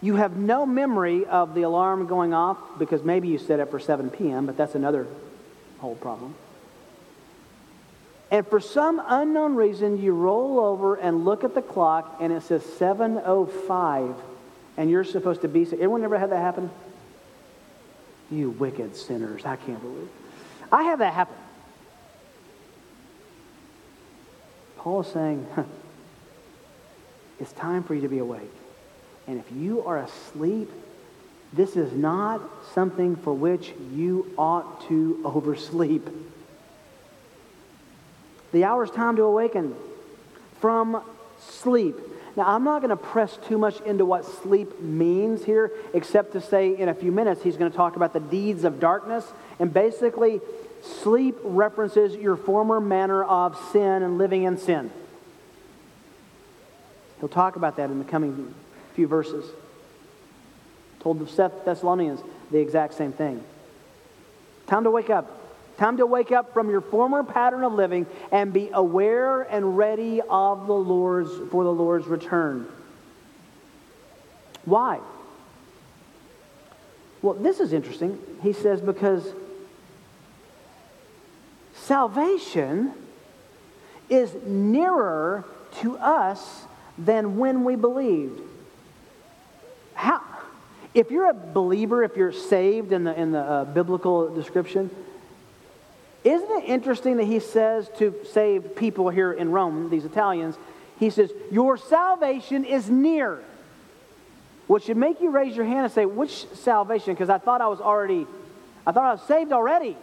You 0.01 0.17
have 0.17 0.37
no 0.37 0.65
memory 0.65 1.27
of 1.27 1.55
the 1.55 1.63
alarm 1.63 2.07
going 2.07 2.33
off 2.33 2.59
because 2.79 3.05
maybe 3.05 3.29
you 3.29 3.39
set 3.39 3.61
it 3.61 3.71
for 3.71 3.79
7 3.79 4.11
p.m., 4.11 4.47
but 4.47 4.57
that's 4.57 4.75
another 4.75 5.07
whole 5.79 5.95
problem. 5.95 6.35
And 8.31 8.47
for 8.47 8.61
some 8.61 9.01
unknown 9.07 9.55
reason, 9.55 10.01
you 10.01 10.13
roll 10.13 10.59
over 10.59 10.97
and 10.97 11.27
look 11.27 11.45
at 11.45 11.55
the 11.55 11.63
clock 11.63 12.17
and 12.21 12.33
it 12.33 12.43
says 12.43 12.63
7.05 12.63 14.15
and 14.79 14.91
you're 14.91 15.05
supposed 15.05 15.43
to 15.43 15.49
be. 15.49 15.67
Anyone 15.73 16.03
ever 16.03 16.19
had 16.19 16.31
that 16.31 16.41
happen? 16.41 16.71
You 18.35 18.51
wicked 18.51 18.97
sinners. 18.97 19.45
I 19.45 19.57
can't 19.57 19.81
believe. 19.81 20.09
I 20.73 20.83
have 20.85 20.99
that 20.99 21.15
happen. 21.15 21.37
Paul 24.79 25.03
is 25.03 25.07
saying, 25.07 25.47
it's 27.41 27.53
time 27.53 27.85
for 27.85 27.95
you 27.95 28.01
to 28.01 28.09
be 28.09 28.19
awake. 28.19 28.51
And 29.29 29.39
if 29.39 29.51
you 29.53 29.85
are 29.85 29.99
asleep, 29.99 30.71
this 31.53 31.77
is 31.77 31.93
not 31.93 32.43
something 32.75 33.15
for 33.15 33.33
which 33.33 33.73
you 33.93 34.33
ought 34.37 34.87
to 34.89 35.23
oversleep. 35.25 36.09
The 38.51 38.65
hour 38.65 38.85
is 38.85 38.91
time 38.91 39.17
to 39.17 39.23
awaken 39.23 39.75
from 40.61 41.03
sleep. 41.39 41.97
Now, 42.37 42.45
I'm 42.47 42.65
not 42.65 42.81
going 42.81 42.91
to 42.91 42.97
press 42.97 43.39
too 43.47 43.59
much 43.59 43.81
into 43.83 44.05
what 44.05 44.25
sleep 44.25 44.81
means 44.81 45.45
here, 45.45 45.71
except 45.93 46.33
to 46.33 46.41
say 46.41 46.77
in 46.77 46.89
a 46.89 46.95
few 46.95 47.13
minutes 47.13 47.43
he's 47.43 47.57
going 47.57 47.71
to 47.71 47.77
talk 47.77 47.95
about 47.95 48.13
the 48.13 48.21
deeds 48.21 48.65
of 48.65 48.81
darkness. 48.81 49.25
And 49.61 49.73
basically, 49.73 50.41
sleep 50.83 51.37
references 51.45 52.17
your 52.17 52.37
former 52.37 52.81
manner 52.81 53.23
of 53.23 53.57
sin 53.71 54.03
and 54.03 54.19
living 54.19 54.43
in 54.43 54.59
sin. 54.59 54.91
He'll 57.21 57.29
talk 57.29 57.55
about 57.55 57.77
that 57.77 57.91
in 57.91 58.01
the 58.01 58.05
coming 58.05 58.53
few 58.95 59.07
verses. 59.07 59.45
Told 61.01 61.21
the 61.21 61.53
Thessalonians 61.65 62.21
the 62.51 62.59
exact 62.59 62.95
same 62.95 63.13
thing. 63.13 63.45
Time 64.67 64.85
to 64.85 64.91
wake 64.91 65.11
up. 65.11 65.44
Time 65.77 65.97
to 65.97 66.07
wake 66.07 66.31
up 66.31 66.53
from 66.55 66.71
your 66.71 66.81
former 66.81 67.25
pattern 67.25 67.65
of 67.65 67.73
living 67.73 68.07
and 68.31 68.53
be 68.53 68.71
aware 68.73 69.43
and 69.43 69.77
ready 69.77 70.21
of 70.21 70.67
the 70.67 70.75
Lord's 70.75 71.31
for 71.51 71.65
the 71.65 71.73
Lord's 71.73 72.07
return. 72.07 72.69
Why? 74.65 75.01
Well, 77.23 77.35
this 77.35 77.59
is 77.59 77.73
interesting. 77.73 78.19
He 78.43 78.53
says 78.53 78.81
because 78.81 79.27
salvation 81.75 82.93
is 84.09 84.35
nearer 84.47 85.45
to 85.81 85.97
us 85.99 86.65
than 86.97 87.37
when 87.37 87.65
we 87.65 87.75
believed. 87.75 88.41
How 89.95 90.21
if 90.95 91.11
you're 91.11 91.29
a 91.29 91.35
believer, 91.35 92.05
if 92.05 92.17
you're 92.17 92.33
saved 92.33 92.93
in 92.93 93.05
the 93.05 93.21
in 93.21 93.33
the 93.33 93.41
uh, 93.41 93.65
biblical 93.65 94.33
description, 94.33 94.91
isn't 96.25 96.51
it 96.51 96.65
interesting 96.65 97.19
that 97.19 97.25
he 97.25 97.39
says 97.39 97.91
to 97.99 98.15
save 98.33 98.75
people 98.77 99.11
here 99.11 99.31
in 99.33 99.53
Rome, 99.53 99.91
these 99.91 100.07
Italians, 100.07 100.57
he 100.99 101.11
says, 101.11 101.31
Your 101.53 101.77
salvation 101.77 102.65
is 102.65 102.89
near. 102.89 103.45
Which 104.67 104.85
should 104.85 104.97
make 104.97 105.21
you 105.21 105.31
raise 105.31 105.55
your 105.55 105.67
hand 105.67 105.85
and 105.85 105.93
say, 105.93 106.07
Which 106.07 106.49
salvation? 106.55 107.13
Because 107.13 107.29
I 107.29 107.37
thought 107.37 107.61
I 107.61 107.67
was 107.67 107.81
already, 107.81 108.27
I 108.87 108.93
thought 108.93 109.05
I 109.05 109.13
was 109.13 109.23
saved 109.23 109.53
already. 109.53 109.99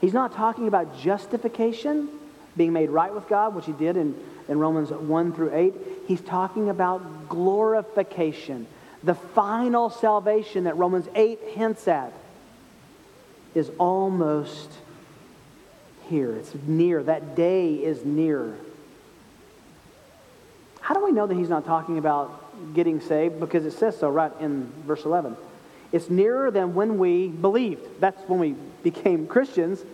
He's 0.00 0.14
not 0.14 0.32
talking 0.34 0.66
about 0.66 0.98
justification, 0.98 2.08
being 2.56 2.72
made 2.72 2.90
right 2.90 3.14
with 3.14 3.28
God, 3.28 3.54
which 3.54 3.66
he 3.66 3.72
did 3.72 3.96
in, 3.96 4.18
in 4.48 4.58
Romans 4.58 4.90
1 4.90 5.32
through 5.34 5.54
8. 5.54 5.74
He's 6.08 6.22
talking 6.22 6.68
about 6.68 7.28
glorification, 7.28 8.66
the 9.04 9.14
final 9.14 9.88
salvation 9.88 10.64
that 10.64 10.76
Romans 10.76 11.06
8 11.14 11.38
hints 11.54 11.86
at 11.86 12.12
is 13.54 13.70
almost 13.78 14.70
here. 16.08 16.36
It's 16.36 16.54
near. 16.66 17.02
That 17.02 17.34
day 17.36 17.74
is 17.74 18.04
near. 18.04 18.56
How 20.80 20.94
do 20.94 21.04
we 21.04 21.12
know 21.12 21.26
that 21.26 21.36
he's 21.36 21.48
not 21.48 21.64
talking 21.64 21.98
about 21.98 22.74
getting 22.74 23.00
saved? 23.00 23.38
Because 23.40 23.64
it 23.64 23.72
says 23.72 23.96
so 23.96 24.08
right 24.08 24.32
in 24.40 24.70
verse 24.86 25.04
11. 25.04 25.36
It's 25.92 26.10
nearer 26.10 26.50
than 26.50 26.74
when 26.74 26.98
we 26.98 27.28
believed. 27.28 28.00
That's 28.00 28.20
when 28.28 28.38
we 28.38 28.54
became 28.82 29.26
Christians. 29.26 29.84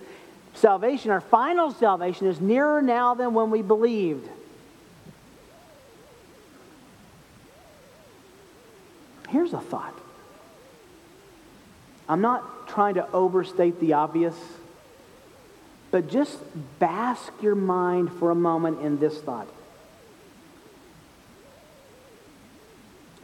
Salvation, 0.55 1.11
our 1.11 1.21
final 1.21 1.71
salvation, 1.71 2.27
is 2.27 2.41
nearer 2.41 2.81
now 2.81 3.15
than 3.15 3.35
when 3.35 3.51
we 3.51 3.63
believed. 3.63 4.29
Here's 9.29 9.53
a 9.53 9.61
thought 9.61 9.95
I'm 12.09 12.21
not 12.21 12.45
trying 12.77 12.93
to 12.93 13.13
overstate 13.13 13.81
the 13.81 13.95
obvious, 13.95 14.37
but 15.91 16.11
just 16.11 16.39
bask 16.79 17.33
your 17.41 17.55
mind 17.55 18.13
for 18.19 18.31
a 18.31 18.35
moment 18.35 18.83
in 18.83 18.99
this 18.99 19.19
thought. 19.23 19.49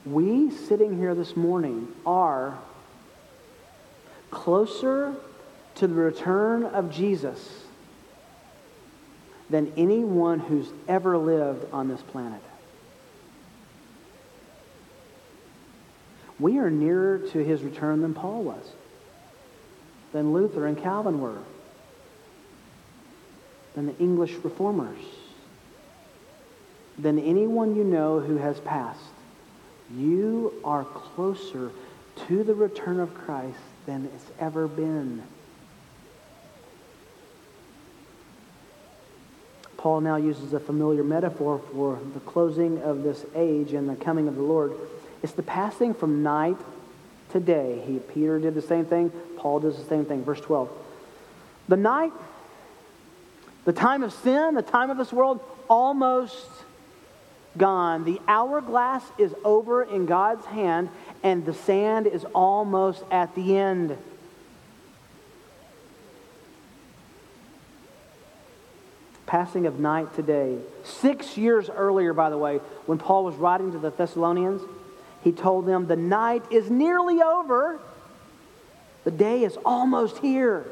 We 0.06 0.50
sitting 0.50 0.96
here 0.96 1.14
this 1.14 1.36
morning 1.36 1.86
are 2.06 2.58
closer 4.30 5.14
to 5.74 5.86
the 5.86 5.92
return 5.96 6.64
of 6.64 6.90
Jesus 6.90 7.66
than 9.50 9.70
anyone 9.76 10.38
who's 10.38 10.70
ever 10.88 11.18
lived 11.18 11.66
on 11.74 11.88
this 11.88 12.00
planet. 12.00 12.40
We 16.40 16.56
are 16.56 16.70
nearer 16.70 17.18
to 17.18 17.44
his 17.44 17.62
return 17.62 18.00
than 18.00 18.14
Paul 18.14 18.44
was, 18.44 18.72
than 20.12 20.32
Luther 20.32 20.66
and 20.66 20.80
Calvin 20.80 21.20
were, 21.20 21.38
than 23.74 23.86
the 23.86 23.96
English 23.98 24.34
reformers, 24.42 24.98
than 26.98 27.18
anyone 27.18 27.74
you 27.74 27.84
know 27.84 28.20
who 28.20 28.36
has 28.36 28.60
passed. 28.60 29.00
You 29.94 30.52
are 30.64 30.84
closer 30.84 31.70
to 32.28 32.44
the 32.44 32.54
return 32.54 33.00
of 33.00 33.14
Christ 33.14 33.58
than 33.86 34.04
it's 34.14 34.30
ever 34.38 34.68
been. 34.68 35.22
Paul 39.76 40.02
now 40.02 40.14
uses 40.14 40.52
a 40.52 40.60
familiar 40.60 41.02
metaphor 41.02 41.60
for 41.72 41.98
the 42.14 42.20
closing 42.20 42.80
of 42.82 43.02
this 43.02 43.24
age 43.34 43.72
and 43.72 43.88
the 43.88 43.96
coming 43.96 44.28
of 44.28 44.36
the 44.36 44.42
Lord. 44.42 44.72
It's 45.24 45.32
the 45.32 45.42
passing 45.42 45.92
from 45.92 46.22
night 46.22 46.56
today. 47.32 47.82
He, 47.86 47.98
Peter 47.98 48.38
did 48.38 48.54
the 48.54 48.62
same 48.62 48.84
thing. 48.84 49.10
Paul 49.36 49.60
does 49.60 49.76
the 49.76 49.84
same 49.84 50.04
thing. 50.04 50.24
Verse 50.24 50.40
12. 50.40 50.70
The 51.68 51.76
night, 51.76 52.12
the 53.64 53.72
time 53.72 54.02
of 54.02 54.12
sin, 54.12 54.54
the 54.54 54.62
time 54.62 54.90
of 54.90 54.98
this 54.98 55.12
world, 55.12 55.40
almost 55.68 56.46
gone. 57.56 58.04
The 58.04 58.20
hourglass 58.28 59.02
is 59.18 59.34
over 59.44 59.82
in 59.82 60.06
God's 60.06 60.44
hand, 60.46 60.88
and 61.22 61.44
the 61.44 61.54
sand 61.54 62.06
is 62.06 62.24
almost 62.34 63.04
at 63.10 63.34
the 63.34 63.56
end. 63.56 63.96
Passing 69.26 69.66
of 69.66 69.78
night 69.78 70.14
today. 70.14 70.58
Six 70.84 71.38
years 71.38 71.70
earlier, 71.70 72.12
by 72.12 72.28
the 72.28 72.36
way, 72.36 72.58
when 72.86 72.98
Paul 72.98 73.24
was 73.24 73.34
writing 73.36 73.72
to 73.72 73.78
the 73.78 73.90
Thessalonians, 73.90 74.60
he 75.22 75.32
told 75.32 75.66
them, 75.66 75.86
The 75.86 75.96
night 75.96 76.42
is 76.50 76.70
nearly 76.70 77.22
over, 77.22 77.80
the 79.04 79.10
day 79.10 79.44
is 79.44 79.56
almost 79.64 80.18
here. 80.18 80.66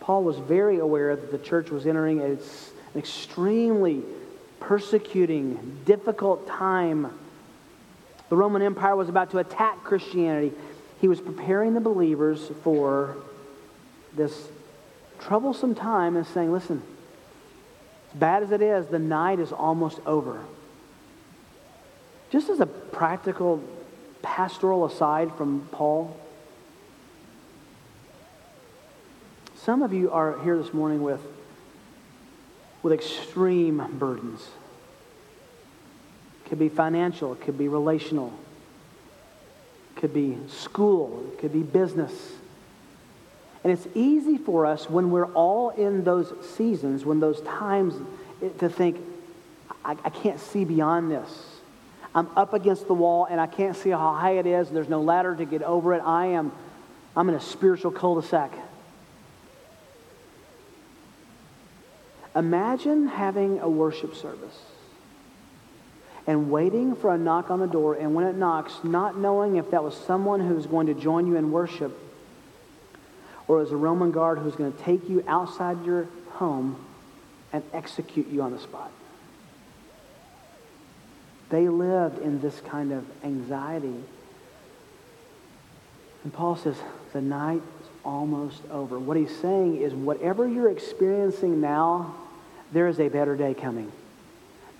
Paul 0.00 0.24
was 0.24 0.36
very 0.38 0.78
aware 0.78 1.14
that 1.14 1.30
the 1.30 1.38
church 1.38 1.70
was 1.70 1.86
entering 1.86 2.20
an 2.20 2.38
extremely 2.96 4.02
persecuting, 4.58 5.80
difficult 5.84 6.46
time. 6.48 7.12
The 8.28 8.36
Roman 8.36 8.62
Empire 8.62 8.96
was 8.96 9.08
about 9.08 9.30
to 9.30 9.38
attack 9.38 9.84
Christianity. 9.84 10.52
He 11.00 11.08
was 11.08 11.20
preparing 11.20 11.74
the 11.74 11.80
believers 11.80 12.50
for 12.62 13.16
this 14.14 14.48
troublesome 15.20 15.74
time 15.74 16.16
and 16.16 16.26
saying, 16.26 16.50
listen, 16.50 16.82
as 18.12 18.18
bad 18.18 18.42
as 18.42 18.50
it 18.50 18.60
is, 18.60 18.86
the 18.86 18.98
night 18.98 19.38
is 19.38 19.52
almost 19.52 20.00
over. 20.04 20.40
Just 22.32 22.48
as 22.48 22.58
a 22.58 22.66
practical 22.66 23.62
pastoral 24.22 24.84
aside 24.86 25.32
from 25.36 25.68
Paul, 25.70 26.18
Some 29.64 29.82
of 29.82 29.92
you 29.92 30.10
are 30.10 30.40
here 30.42 30.58
this 30.60 30.74
morning 30.74 31.02
with, 31.02 31.20
with 32.82 32.92
extreme 32.92 33.96
burdens. 33.96 34.40
It 36.44 36.48
could 36.48 36.58
be 36.58 36.68
financial, 36.68 37.32
it 37.32 37.42
could 37.42 37.56
be 37.56 37.68
relational, 37.68 38.32
it 39.94 40.00
could 40.00 40.12
be 40.12 40.36
school, 40.48 41.24
it 41.32 41.38
could 41.38 41.52
be 41.52 41.62
business. 41.62 42.12
And 43.62 43.72
it's 43.72 43.86
easy 43.94 44.36
for 44.36 44.66
us 44.66 44.90
when 44.90 45.12
we're 45.12 45.32
all 45.32 45.70
in 45.70 46.02
those 46.02 46.32
seasons, 46.56 47.04
when 47.04 47.20
those 47.20 47.40
times, 47.42 47.94
to 48.58 48.68
think, 48.68 48.96
I, 49.84 49.92
I 50.04 50.10
can't 50.10 50.40
see 50.40 50.64
beyond 50.64 51.08
this. 51.08 51.30
I'm 52.14 52.28
up 52.36 52.52
against 52.52 52.86
the 52.86 52.94
wall 52.94 53.26
and 53.30 53.40
I 53.40 53.46
can't 53.46 53.76
see 53.76 53.90
how 53.90 54.14
high 54.14 54.38
it 54.38 54.46
is. 54.46 54.70
There's 54.70 54.88
no 54.88 55.00
ladder 55.00 55.34
to 55.34 55.44
get 55.44 55.62
over 55.62 55.94
it. 55.94 56.02
I 56.04 56.26
am, 56.26 56.52
I'm 57.16 57.28
in 57.28 57.34
a 57.34 57.40
spiritual 57.40 57.90
cul-de-sac. 57.90 58.52
Imagine 62.34 63.08
having 63.08 63.60
a 63.60 63.68
worship 63.68 64.14
service 64.14 64.58
and 66.26 66.50
waiting 66.50 66.94
for 66.94 67.12
a 67.12 67.18
knock 67.18 67.50
on 67.50 67.58
the 67.58 67.66
door, 67.66 67.94
and 67.94 68.14
when 68.14 68.26
it 68.26 68.36
knocks, 68.36 68.72
not 68.84 69.18
knowing 69.18 69.56
if 69.56 69.70
that 69.72 69.82
was 69.82 69.94
someone 69.94 70.40
who 70.40 70.54
was 70.54 70.66
going 70.66 70.86
to 70.86 70.94
join 70.94 71.26
you 71.26 71.36
in 71.36 71.50
worship 71.50 71.98
or 73.48 73.60
as 73.60 73.72
a 73.72 73.76
Roman 73.76 74.12
guard 74.12 74.38
who 74.38 74.44
was 74.44 74.54
going 74.54 74.72
to 74.72 74.82
take 74.82 75.08
you 75.08 75.24
outside 75.26 75.84
your 75.84 76.08
home 76.30 76.82
and 77.52 77.62
execute 77.72 78.28
you 78.28 78.40
on 78.42 78.52
the 78.52 78.58
spot. 78.58 78.90
They 81.52 81.68
lived 81.68 82.18
in 82.22 82.40
this 82.40 82.58
kind 82.60 82.92
of 82.92 83.04
anxiety. 83.22 83.94
And 86.24 86.32
Paul 86.32 86.56
says, 86.56 86.76
the 87.12 87.20
night 87.20 87.60
is 87.82 87.88
almost 88.06 88.62
over. 88.70 88.98
What 88.98 89.18
he's 89.18 89.36
saying 89.36 89.76
is, 89.76 89.92
whatever 89.92 90.48
you're 90.48 90.70
experiencing 90.70 91.60
now, 91.60 92.14
there 92.72 92.88
is 92.88 92.98
a 92.98 93.08
better 93.08 93.36
day 93.36 93.52
coming. 93.52 93.92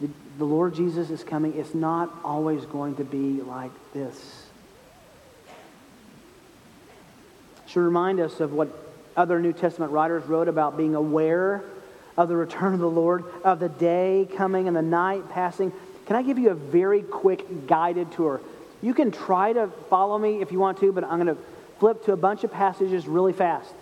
The, 0.01 0.09
the 0.39 0.47
Lord 0.47 0.75
Jesus 0.75 1.11
is 1.11 1.23
coming. 1.23 1.59
It's 1.59 1.75
not 1.75 2.11
always 2.25 2.65
going 2.65 2.97
to 2.97 3.05
be 3.05 3.43
like 3.43 3.73
this. 3.93 4.47
Should 7.67 7.81
remind 7.81 8.19
us 8.19 8.41
of 8.41 8.55
what 8.55 8.71
other 9.15 9.41
New 9.41 9.53
Testament 9.53 9.93
writers 9.93 10.25
wrote 10.25 10.49
about 10.49 10.79
being 10.79 10.95
aware 10.95 11.65
of 12.17 12.31
the 12.31 12.37
return 12.37 12.73
of 12.73 12.81
the 12.81 12.89
Lord, 12.89 13.25
of 13.45 13.61
the 13.61 13.69
day 13.69 14.27
coming 14.37 14.69
and 14.69 14.77
the 14.77 14.81
night 14.81 15.29
passing. 15.29 15.71
Can 16.13 16.19
I 16.19 16.25
give 16.25 16.39
you 16.39 16.51
a 16.51 16.55
very 16.55 17.01
quick 17.01 17.67
guided 17.67 18.13
tour? 18.13 18.43
You 18.83 18.93
can 18.93 19.13
try 19.13 19.55
to 19.55 19.69
follow 19.89 20.19
me 20.19 20.43
if 20.43 20.53
you 20.53 20.59
want 20.59 20.77
to, 20.81 20.93
but 20.93 21.05
I'm 21.05 21.19
going 21.19 21.35
to 21.35 21.43
flip 21.79 22.05
to 22.05 22.13
a 22.13 22.19
bunch 22.19 22.45
of 22.45 22.53
passages 22.53 23.09
really 23.09 23.33
fast 23.33 23.73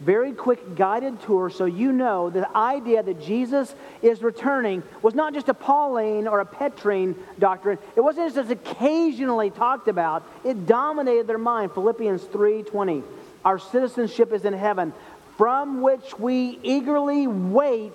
very 0.00 0.32
quick 0.32 0.76
guided 0.76 1.20
tour 1.22 1.50
so 1.50 1.64
you 1.64 1.90
know 1.90 2.30
the 2.30 2.48
idea 2.56 3.02
that 3.02 3.20
Jesus 3.20 3.74
is 4.00 4.22
returning 4.22 4.82
was 5.02 5.14
not 5.14 5.34
just 5.34 5.48
a 5.48 5.54
Pauline 5.54 6.28
or 6.28 6.38
a 6.38 6.46
Petrine 6.46 7.16
doctrine. 7.38 7.78
It 7.96 8.00
wasn't 8.00 8.32
just 8.32 8.50
occasionally 8.50 9.50
talked 9.50 9.88
about. 9.88 10.22
It 10.44 10.66
dominated 10.66 11.26
their 11.26 11.38
mind. 11.38 11.72
Philippians 11.72 12.22
3:20. 12.26 13.02
Our 13.44 13.58
citizenship 13.58 14.32
is 14.32 14.44
in 14.44 14.52
heaven, 14.52 14.92
from 15.36 15.80
which 15.80 16.16
we 16.18 16.60
eagerly 16.62 17.26
wait 17.26 17.94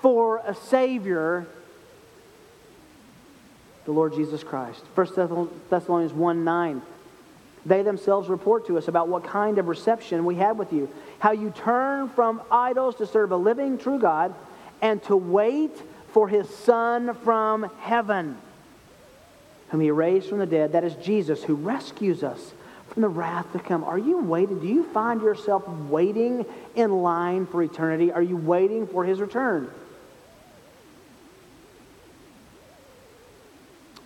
for 0.00 0.38
a 0.44 0.54
savior, 0.54 1.46
the 3.86 3.92
Lord 3.92 4.14
Jesus 4.14 4.42
Christ. 4.42 4.82
1 4.94 5.48
Thessalonians 5.70 6.12
1 6.12 6.44
9. 6.44 6.82
They 7.64 7.82
themselves 7.82 8.28
report 8.28 8.66
to 8.66 8.78
us 8.78 8.88
about 8.88 9.08
what 9.08 9.24
kind 9.24 9.58
of 9.58 9.66
reception 9.66 10.24
we 10.24 10.36
had 10.36 10.58
with 10.58 10.72
you, 10.72 10.88
how 11.18 11.32
you 11.32 11.50
turn 11.50 12.08
from 12.10 12.42
idols 12.50 12.96
to 12.96 13.06
serve 13.06 13.32
a 13.32 13.36
living, 13.36 13.78
true 13.78 13.98
God, 13.98 14.34
and 14.82 15.02
to 15.04 15.16
wait 15.16 15.72
for 16.12 16.28
his 16.28 16.48
Son 16.48 17.14
from 17.24 17.70
heaven, 17.80 18.36
whom 19.70 19.80
he 19.80 19.90
raised 19.90 20.28
from 20.28 20.38
the 20.38 20.46
dead. 20.46 20.72
That 20.72 20.84
is 20.84 20.94
Jesus, 20.96 21.42
who 21.42 21.54
rescues 21.54 22.22
us 22.22 22.52
from 22.88 23.02
the 23.02 23.08
wrath 23.08 23.52
to 23.52 23.58
come. 23.58 23.82
Are 23.82 23.98
you 23.98 24.18
waiting? 24.18 24.60
Do 24.60 24.68
you 24.68 24.84
find 24.84 25.20
yourself 25.20 25.66
waiting 25.68 26.46
in 26.74 27.02
line 27.02 27.46
for 27.46 27.62
eternity? 27.62 28.12
Are 28.12 28.22
you 28.22 28.36
waiting 28.36 28.86
for 28.86 29.04
his 29.04 29.20
return? 29.20 29.70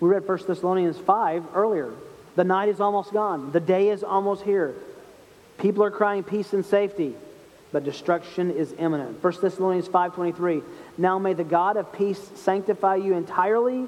We 0.01 0.09
read 0.09 0.27
1 0.27 0.39
Thessalonians 0.47 0.99
5 0.99 1.55
earlier. 1.55 1.93
The 2.37 2.45
night 2.45 2.69
is 2.69 2.81
almost 2.81 3.13
gone. 3.13 3.53
The 3.53 3.61
day 3.61 3.91
is 3.91 4.03
almost 4.03 4.43
here. 4.43 4.75
People 5.59 5.85
are 5.85 5.91
crying 5.91 6.23
peace 6.23 6.55
and 6.55 6.65
safety, 6.65 7.15
but 7.71 7.85
destruction 7.85 8.51
is 8.51 8.75
imminent. 8.79 9.23
1 9.23 9.33
Thessalonians 9.43 9.89
5:23. 9.89 10.63
Now 10.97 11.19
may 11.19 11.35
the 11.35 11.45
God 11.45 11.77
of 11.77 11.93
peace 11.93 12.21
sanctify 12.35 12.97
you 12.97 13.15
entirely. 13.15 13.87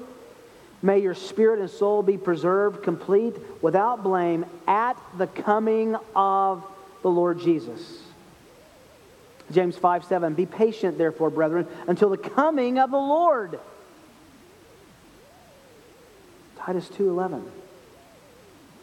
May 0.82 0.98
your 0.98 1.14
spirit 1.14 1.60
and 1.60 1.70
soul 1.70 2.02
be 2.02 2.18
preserved 2.18 2.82
complete 2.82 3.36
without 3.62 4.02
blame 4.02 4.44
at 4.66 4.96
the 5.16 5.28
coming 5.28 5.96
of 6.14 6.62
the 7.02 7.10
Lord 7.10 7.40
Jesus. 7.40 8.02
James 9.50 9.76
5 9.76 10.04
7. 10.04 10.34
Be 10.34 10.46
patient, 10.46 10.98
therefore, 10.98 11.30
brethren, 11.30 11.66
until 11.86 12.10
the 12.10 12.18
coming 12.18 12.78
of 12.78 12.90
the 12.90 12.96
Lord. 12.98 13.58
Titus 16.64 16.88
2:11. 16.90 17.42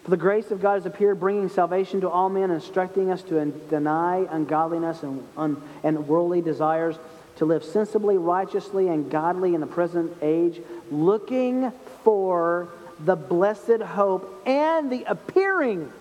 For 0.03 0.09
the 0.09 0.17
grace 0.17 0.51
of 0.51 0.61
God 0.61 0.73
has 0.73 0.85
appeared, 0.85 1.19
bringing 1.19 1.47
salvation 1.49 2.01
to 2.01 2.09
all 2.09 2.29
men, 2.29 2.51
instructing 2.51 3.09
us 3.09 3.21
to 3.23 3.45
deny 3.69 4.27
ungodliness 4.29 5.03
and, 5.03 5.25
un, 5.37 5.61
and 5.83 6.07
worldly 6.07 6.41
desires, 6.41 6.97
to 7.37 7.45
live 7.45 7.63
sensibly, 7.63 8.17
righteously, 8.17 8.89
and 8.89 9.09
godly 9.09 9.55
in 9.55 9.61
the 9.61 9.67
present 9.67 10.11
age, 10.21 10.61
looking 10.91 11.71
for 12.03 12.69
the 12.99 13.15
blessed 13.15 13.81
hope 13.81 14.41
and 14.45 14.91
the 14.91 15.03
appearing 15.05 15.91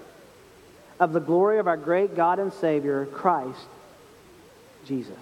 of 0.98 1.12
the 1.12 1.20
glory 1.20 1.58
of 1.58 1.68
our 1.68 1.76
great 1.76 2.16
God 2.16 2.40
and 2.40 2.52
Savior, 2.52 3.06
Christ 3.06 3.68
Jesus. 4.84 5.18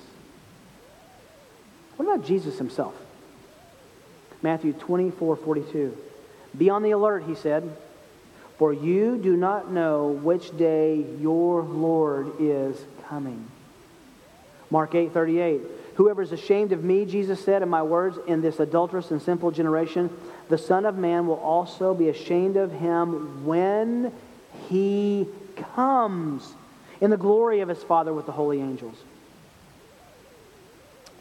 What 1.96 2.06
about 2.06 2.26
Jesus 2.26 2.56
himself? 2.56 2.94
Matthew 4.42 4.72
24 4.72 5.36
42. 5.36 5.96
Be 6.56 6.70
on 6.70 6.82
the 6.82 6.92
alert, 6.92 7.24
he 7.24 7.34
said 7.34 7.76
for 8.58 8.72
you 8.72 9.18
do 9.18 9.36
not 9.36 9.70
know 9.70 10.08
which 10.08 10.56
day 10.56 11.04
your 11.20 11.62
Lord 11.62 12.32
is 12.40 12.78
coming. 13.08 13.46
Mark 14.70 14.94
8 14.94 15.12
38. 15.12 15.60
Whoever 15.96 16.22
is 16.22 16.32
ashamed 16.32 16.72
of 16.72 16.84
me, 16.84 17.06
Jesus 17.06 17.42
said, 17.42 17.62
and 17.62 17.70
my 17.70 17.82
words 17.82 18.18
in 18.26 18.42
this 18.42 18.60
adulterous 18.60 19.10
and 19.10 19.20
sinful 19.22 19.52
generation, 19.52 20.10
the 20.48 20.58
Son 20.58 20.84
of 20.84 20.96
Man 20.98 21.26
will 21.26 21.38
also 21.38 21.94
be 21.94 22.08
ashamed 22.08 22.56
of 22.56 22.70
him 22.70 23.46
when 23.46 24.12
he 24.68 25.26
comes 25.74 26.54
in 27.00 27.10
the 27.10 27.16
glory 27.16 27.60
of 27.60 27.68
his 27.68 27.82
Father 27.82 28.12
with 28.12 28.26
the 28.26 28.32
holy 28.32 28.60
angels. 28.60 28.96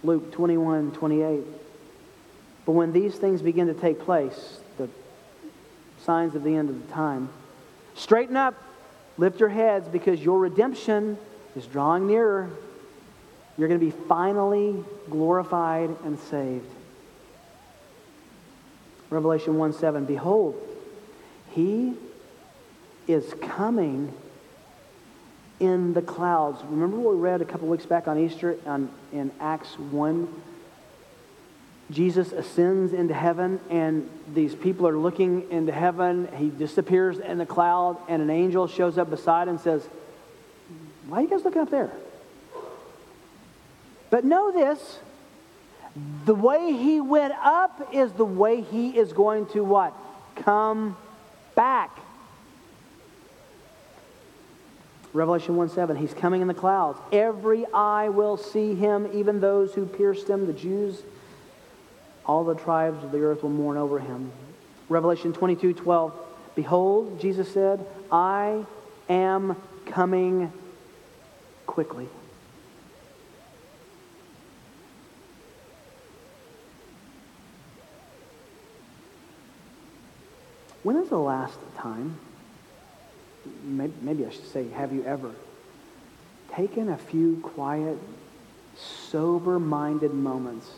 Luke 0.03 0.31
21 0.31 0.91
28. 0.91 1.43
But 2.65 2.71
when 2.71 2.93
these 2.93 3.15
things 3.15 3.41
begin 3.41 3.67
to 3.67 3.73
take 3.73 3.99
place, 3.99 4.59
signs 6.05 6.35
of 6.35 6.43
the 6.43 6.55
end 6.55 6.69
of 6.69 6.87
the 6.87 6.93
time. 6.93 7.29
Straighten 7.95 8.37
up, 8.37 8.55
lift 9.17 9.39
your 9.39 9.49
heads, 9.49 9.87
because 9.87 10.21
your 10.21 10.39
redemption 10.39 11.17
is 11.55 11.65
drawing 11.65 12.07
nearer. 12.07 12.49
You're 13.57 13.67
going 13.67 13.79
to 13.79 13.85
be 13.85 13.91
finally 14.07 14.83
glorified 15.09 15.89
and 16.03 16.19
saved. 16.19 16.69
Revelation 19.09 19.57
1 19.57 19.73
7 19.73 20.05
Behold, 20.05 20.55
he 21.51 21.93
is 23.07 23.33
coming 23.41 24.13
in 25.59 25.93
the 25.93 26.01
clouds. 26.01 26.61
Remember 26.65 26.97
what 26.97 27.15
we 27.15 27.19
read 27.19 27.41
a 27.41 27.45
couple 27.45 27.67
weeks 27.67 27.85
back 27.85 28.07
on 28.07 28.17
Easter 28.17 28.57
on, 28.65 28.89
in 29.13 29.31
Acts 29.39 29.79
1? 29.79 30.41
Jesus 31.91 32.31
ascends 32.31 32.93
into 32.93 33.13
heaven, 33.13 33.59
and 33.69 34.09
these 34.33 34.55
people 34.55 34.87
are 34.87 34.97
looking 34.97 35.51
into 35.51 35.71
heaven. 35.71 36.27
He 36.35 36.49
disappears 36.49 37.19
in 37.19 37.37
the 37.37 37.45
cloud, 37.45 37.97
and 38.07 38.21
an 38.21 38.29
angel 38.29 38.67
shows 38.67 38.97
up 38.97 39.09
beside 39.09 39.47
and 39.47 39.59
says, 39.59 39.87
Why 41.07 41.19
are 41.19 41.21
you 41.21 41.27
guys 41.27 41.43
looking 41.43 41.61
up 41.61 41.69
there? 41.69 41.91
But 44.09 44.25
know 44.25 44.51
this 44.51 44.99
the 46.25 46.35
way 46.35 46.73
he 46.73 46.99
went 46.99 47.33
up 47.41 47.89
is 47.93 48.11
the 48.13 48.25
way 48.25 48.61
he 48.61 48.97
is 48.97 49.13
going 49.13 49.45
to 49.47 49.63
what? 49.63 49.93
Come 50.35 50.97
back. 51.55 51.97
Revelation 55.13 55.55
1 55.55 55.69
7, 55.69 55.95
he's 55.95 56.13
coming 56.13 56.41
in 56.41 56.47
the 56.47 56.53
clouds. 56.53 56.99
Every 57.13 57.65
eye 57.73 58.09
will 58.09 58.35
see 58.35 58.75
him, 58.75 59.09
even 59.13 59.39
those 59.39 59.73
who 59.73 59.85
pierced 59.85 60.29
him, 60.29 60.47
the 60.47 60.53
Jews. 60.53 61.03
All 62.27 62.43
the 62.43 62.55
tribes 62.55 63.03
of 63.03 63.11
the 63.11 63.19
earth 63.19 63.43
will 63.43 63.51
mourn 63.51 63.77
over 63.77 63.99
him. 63.99 64.31
Revelation 64.89 65.33
22 65.33 65.73
12, 65.73 66.13
behold, 66.55 67.19
Jesus 67.19 67.51
said, 67.51 67.85
I 68.11 68.65
am 69.09 69.55
coming 69.85 70.51
quickly. 71.65 72.07
When 80.85 80.97
is 80.97 81.09
the 81.09 81.17
last 81.17 81.57
time, 81.77 82.15
maybe, 83.63 84.23
I 84.23 84.29
should 84.29 84.45
say, 84.45 84.69
have 84.69 84.93
you 84.93 85.03
ever 85.03 85.31
taken 86.53 86.89
a 86.89 86.97
few 86.97 87.39
quiet, 87.41 87.97
sober 88.75 89.57
minded 89.57 90.13
moments? 90.13 90.69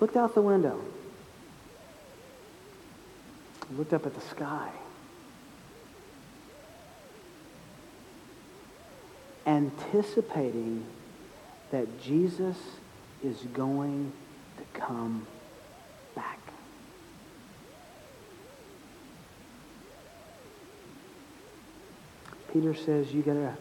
Looked 0.00 0.16
out 0.16 0.34
the 0.34 0.42
window, 0.42 0.80
looked 3.76 3.92
up 3.92 4.06
at 4.06 4.14
the 4.14 4.20
sky, 4.20 4.70
anticipating 9.44 10.84
that 11.72 12.00
Jesus 12.00 12.56
is 13.24 13.38
going 13.52 14.12
to 14.56 14.80
come 14.80 15.26
back. 16.14 16.38
Peter 22.52 22.74
says, 22.74 23.12
you 23.12 23.22
gotta, 23.22 23.56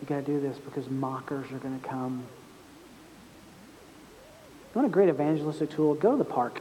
you 0.00 0.06
gotta 0.06 0.22
do 0.22 0.40
this 0.40 0.58
because 0.58 0.88
mockers 0.90 1.50
are 1.52 1.58
gonna 1.58 1.80
come. 1.82 2.24
You 4.74 4.80
want 4.80 4.88
a 4.88 4.90
great 4.90 5.10
evangelistic 5.10 5.70
tool? 5.70 5.94
Go 5.94 6.12
to 6.12 6.16
the 6.16 6.24
park 6.24 6.60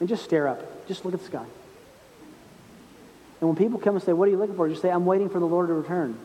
and 0.00 0.08
just 0.08 0.24
stare 0.24 0.48
up. 0.48 0.88
Just 0.88 1.04
look 1.04 1.14
at 1.14 1.20
the 1.20 1.26
sky. 1.26 1.46
And 3.40 3.48
when 3.48 3.56
people 3.56 3.78
come 3.78 3.94
and 3.94 4.02
say, 4.02 4.12
What 4.12 4.26
are 4.26 4.30
you 4.32 4.38
looking 4.38 4.56
for? 4.56 4.68
Just 4.68 4.82
say, 4.82 4.90
I'm 4.90 5.06
waiting 5.06 5.28
for 5.28 5.38
the 5.38 5.46
Lord 5.46 5.68
to 5.68 5.74
return. 5.74 6.18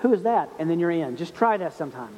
Who 0.00 0.12
is 0.12 0.24
that? 0.24 0.50
And 0.58 0.68
then 0.68 0.80
you're 0.80 0.90
in. 0.90 1.16
Just 1.16 1.34
try 1.34 1.56
that 1.56 1.74
sometime. 1.74 2.12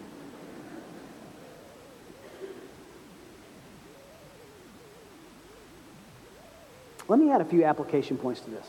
Let 7.08 7.18
me 7.18 7.30
add 7.30 7.42
a 7.42 7.44
few 7.44 7.64
application 7.64 8.16
points 8.16 8.40
to 8.40 8.50
this. 8.50 8.66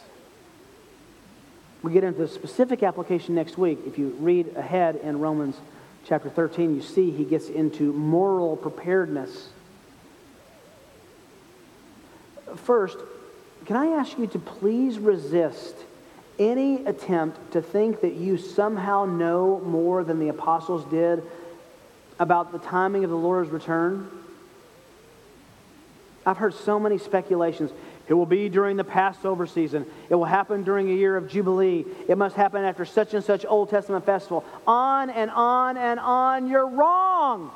We 1.82 1.94
get 1.94 2.04
into 2.04 2.20
the 2.20 2.28
specific 2.28 2.84
application 2.84 3.36
next 3.36 3.58
week. 3.58 3.80
If 3.86 3.98
you 3.98 4.10
read 4.20 4.58
ahead 4.58 4.98
in 4.98 5.20
Romans 5.20 5.56
chapter 6.06 6.30
13, 6.30 6.76
you 6.76 6.82
see 6.82 7.12
he 7.12 7.26
gets 7.26 7.50
into 7.50 7.92
moral 7.92 8.56
preparedness. 8.56 9.50
First, 12.58 12.98
can 13.66 13.76
I 13.76 13.88
ask 13.88 14.18
you 14.18 14.28
to 14.28 14.40
please 14.40 15.00
resist 15.00 15.76
any 16.38 16.86
attempt 16.86 17.54
to 17.54 17.62
think 17.62 18.02
that 18.02 18.14
you 18.14 18.38
somehow 18.38 19.06
know 19.06 19.60
more 19.66 20.04
than 20.04 20.20
the 20.20 20.30
apostles 20.30 20.86
did 20.92 21.24
about 22.20 22.52
the 22.52 22.60
timing 22.60 23.04
of 23.04 23.10
the 23.10 23.18
Lord's 23.18 23.50
return? 23.50 24.10
I've 26.26 26.38
heard 26.38 26.54
so 26.54 26.80
many 26.80 26.98
speculations. 26.98 27.72
It 28.08 28.14
will 28.14 28.26
be 28.26 28.50
during 28.50 28.78
the 28.78 28.84
Passover 28.84 29.48
season. 29.48 29.86
It 30.10 30.16
will 30.16 30.26
happen 30.26 30.64
during 30.64 30.90
a 30.92 30.94
year 30.94 31.18
of 31.18 31.28
Jubilee. 31.28 31.86
It 32.08 32.18
must 32.18 32.36
happen 32.36 32.64
after 32.64 32.86
such 32.86 33.14
and 33.14 33.24
such 33.24 33.46
Old 33.46 33.70
Testament 33.70 34.06
festival. 34.06 34.46
On 34.68 35.10
and 35.10 35.32
on 35.32 35.78
and 35.78 36.00
on. 36.00 36.48
You're 36.48 36.68
wrong. 36.68 37.52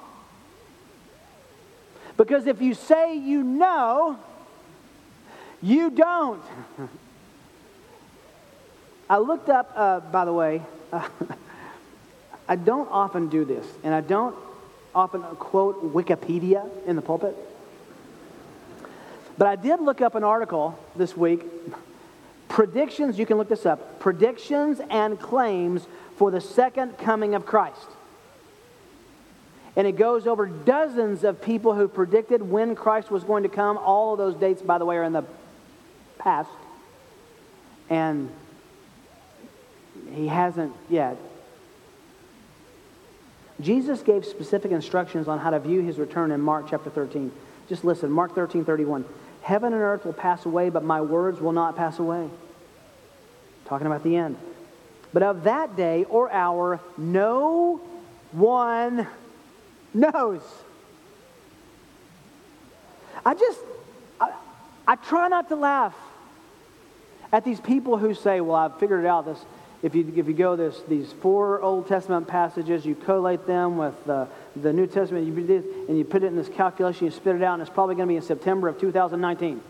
Because 2.18 2.48
if 2.48 2.62
you 2.62 2.74
say 2.74 3.16
you 3.16 3.44
know, 3.44 4.18
you 5.62 5.90
don't. 5.92 6.42
I 9.10 9.18
looked 9.18 9.50
up, 9.50 9.72
uh, 9.76 10.00
by 10.02 10.26
the 10.26 10.34
way, 10.34 10.62
uh, 10.92 11.08
I 12.50 12.56
don't 12.56 12.90
often 12.92 13.30
do 13.30 13.46
this, 13.46 13.66
and 13.84 13.94
I 13.94 14.02
don't 14.02 14.36
often 14.94 15.22
quote 15.22 15.94
Wikipedia 15.94 16.68
in 16.86 16.96
the 16.96 17.02
pulpit. 17.02 17.36
But 19.40 19.48
I 19.48 19.56
did 19.56 19.80
look 19.80 20.02
up 20.02 20.16
an 20.16 20.24
article 20.24 20.78
this 20.98 21.16
week 21.16 21.46
predictions, 22.50 23.18
you 23.18 23.26
can 23.26 23.38
look 23.38 23.48
this 23.48 23.66
up 23.66 24.00
predictions 24.02 24.82
and 24.90 25.18
claims 25.18 25.88
for 26.18 26.30
the 26.30 26.42
second 26.42 26.98
coming 26.98 27.36
of 27.36 27.46
Christ. 27.46 27.88
And 29.78 29.88
it 29.88 29.94
goes 29.94 30.28
over 30.28 30.46
dozens 30.46 31.24
of 31.24 31.42
people 31.42 31.74
who 31.74 31.88
predicted 31.88 32.42
when 32.42 32.76
Christ 32.76 33.10
was 33.10 33.24
going 33.24 33.44
to 33.44 33.50
come. 33.50 33.78
All 33.78 34.12
of 34.12 34.18
those 34.18 34.36
dates, 34.36 34.62
by 34.62 34.78
the 34.78 34.84
way, 34.84 34.98
are 34.98 35.04
in 35.04 35.14
the 35.14 35.24
past. 36.18 36.50
And 37.90 38.30
he 40.14 40.28
hasn't 40.28 40.74
yet. 40.90 41.16
Jesus 43.62 44.02
gave 44.02 44.26
specific 44.26 44.72
instructions 44.72 45.30
on 45.30 45.40
how 45.40 45.52
to 45.52 45.60
view 45.60 45.82
his 45.82 45.98
return 45.98 46.32
in 46.32 46.42
Mark 46.42 46.66
chapter 46.70 46.90
13. 46.90 47.32
Just 47.70 47.86
listen, 47.86 48.12
Mark 48.12 48.36
13, 48.36 48.66
31. 48.66 49.06
Heaven 49.42 49.74
and 49.74 49.82
earth 49.82 50.06
will 50.06 50.14
pass 50.14 50.46
away, 50.46 50.70
but 50.70 50.84
my 50.84 51.02
words 51.02 51.40
will 51.40 51.52
not 51.52 51.76
pass 51.76 52.00
away. 52.00 52.30
Talking 53.66 53.88
about 53.88 54.04
the 54.04 54.16
end. 54.16 54.38
But 55.14 55.24
of 55.24 55.44
that 55.44 55.76
day 55.76 56.06
or 56.10 56.32
hour, 56.32 56.80
no 56.98 57.82
one 58.32 59.08
knows. 59.94 60.42
I 63.26 63.34
just, 63.34 63.60
I, 64.20 64.32
I 64.88 64.96
try 64.96 65.28
not 65.28 65.50
to 65.50 65.56
laugh 65.56 65.96
at 67.32 67.44
these 67.44 67.60
people 67.60 67.98
who 67.98 68.14
say, 68.14 68.42
well, 68.42 68.56
I've 68.56 68.80
figured 68.80 69.04
it 69.04 69.08
out. 69.08 69.26
This, 69.26 69.40
if 69.82 69.96
you, 69.96 70.12
if 70.16 70.28
you 70.28 70.34
go 70.34 70.56
this, 70.56 70.80
these 70.88 71.12
four 71.22 71.62
Old 71.62 71.88
Testament 71.88 72.28
passages, 72.28 72.86
you 72.86 72.96
collate 72.96 73.46
them 73.48 73.78
with 73.78 73.96
the 74.06 74.28
the 74.62 74.74
New 74.74 74.88
Testament, 74.88 75.26
you 75.26 75.46
this, 75.46 75.64
and 75.88 75.98
you 75.98 76.04
put 76.04 76.24
it 76.24 76.28
in 76.28 76.36
this 76.36 76.50
calculation, 76.50 77.06
you 77.06 77.12
spit 77.12 77.36
it 77.36 77.44
out, 77.44 77.54
and 77.54 77.62
it's 77.62 77.72
probably 77.72 77.96
going 77.96 78.08
to 78.08 78.12
be 78.12 78.18
in 78.18 78.22
September 78.22 78.68
of 78.68 78.80
2019. 78.80 79.62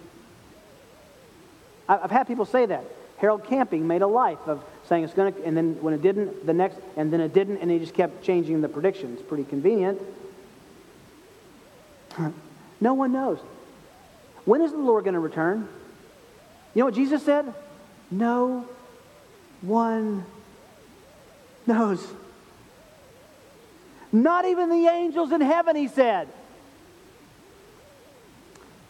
I've 1.87 2.11
had 2.11 2.27
people 2.27 2.45
say 2.45 2.65
that. 2.67 2.83
Harold 3.17 3.43
Camping 3.45 3.85
made 3.85 4.01
a 4.01 4.07
life 4.07 4.39
of 4.45 4.63
saying 4.87 5.03
it's 5.03 5.13
going 5.13 5.33
to, 5.33 5.43
and 5.43 5.57
then 5.57 5.81
when 5.81 5.93
it 5.93 6.01
didn't, 6.01 6.45
the 6.45 6.53
next, 6.53 6.79
and 6.95 7.11
then 7.11 7.19
it 7.19 7.33
didn't, 7.33 7.57
and 7.57 7.69
he 7.69 7.79
just 7.79 7.93
kept 7.93 8.23
changing 8.23 8.61
the 8.61 8.69
predictions. 8.69 9.21
Pretty 9.21 9.43
convenient. 9.43 9.99
no 12.81 12.93
one 12.93 13.11
knows. 13.11 13.39
When 14.45 14.61
is 14.61 14.71
the 14.71 14.77
Lord 14.77 15.03
going 15.03 15.15
to 15.15 15.19
return? 15.19 15.67
You 16.73 16.79
know 16.79 16.85
what 16.85 16.95
Jesus 16.95 17.23
said? 17.23 17.53
No 18.09 18.67
one 19.61 20.25
knows. 21.67 22.05
Not 24.11 24.45
even 24.45 24.69
the 24.69 24.87
angels 24.87 25.31
in 25.31 25.41
heaven, 25.41 25.75
he 25.75 25.87
said. 25.87 26.27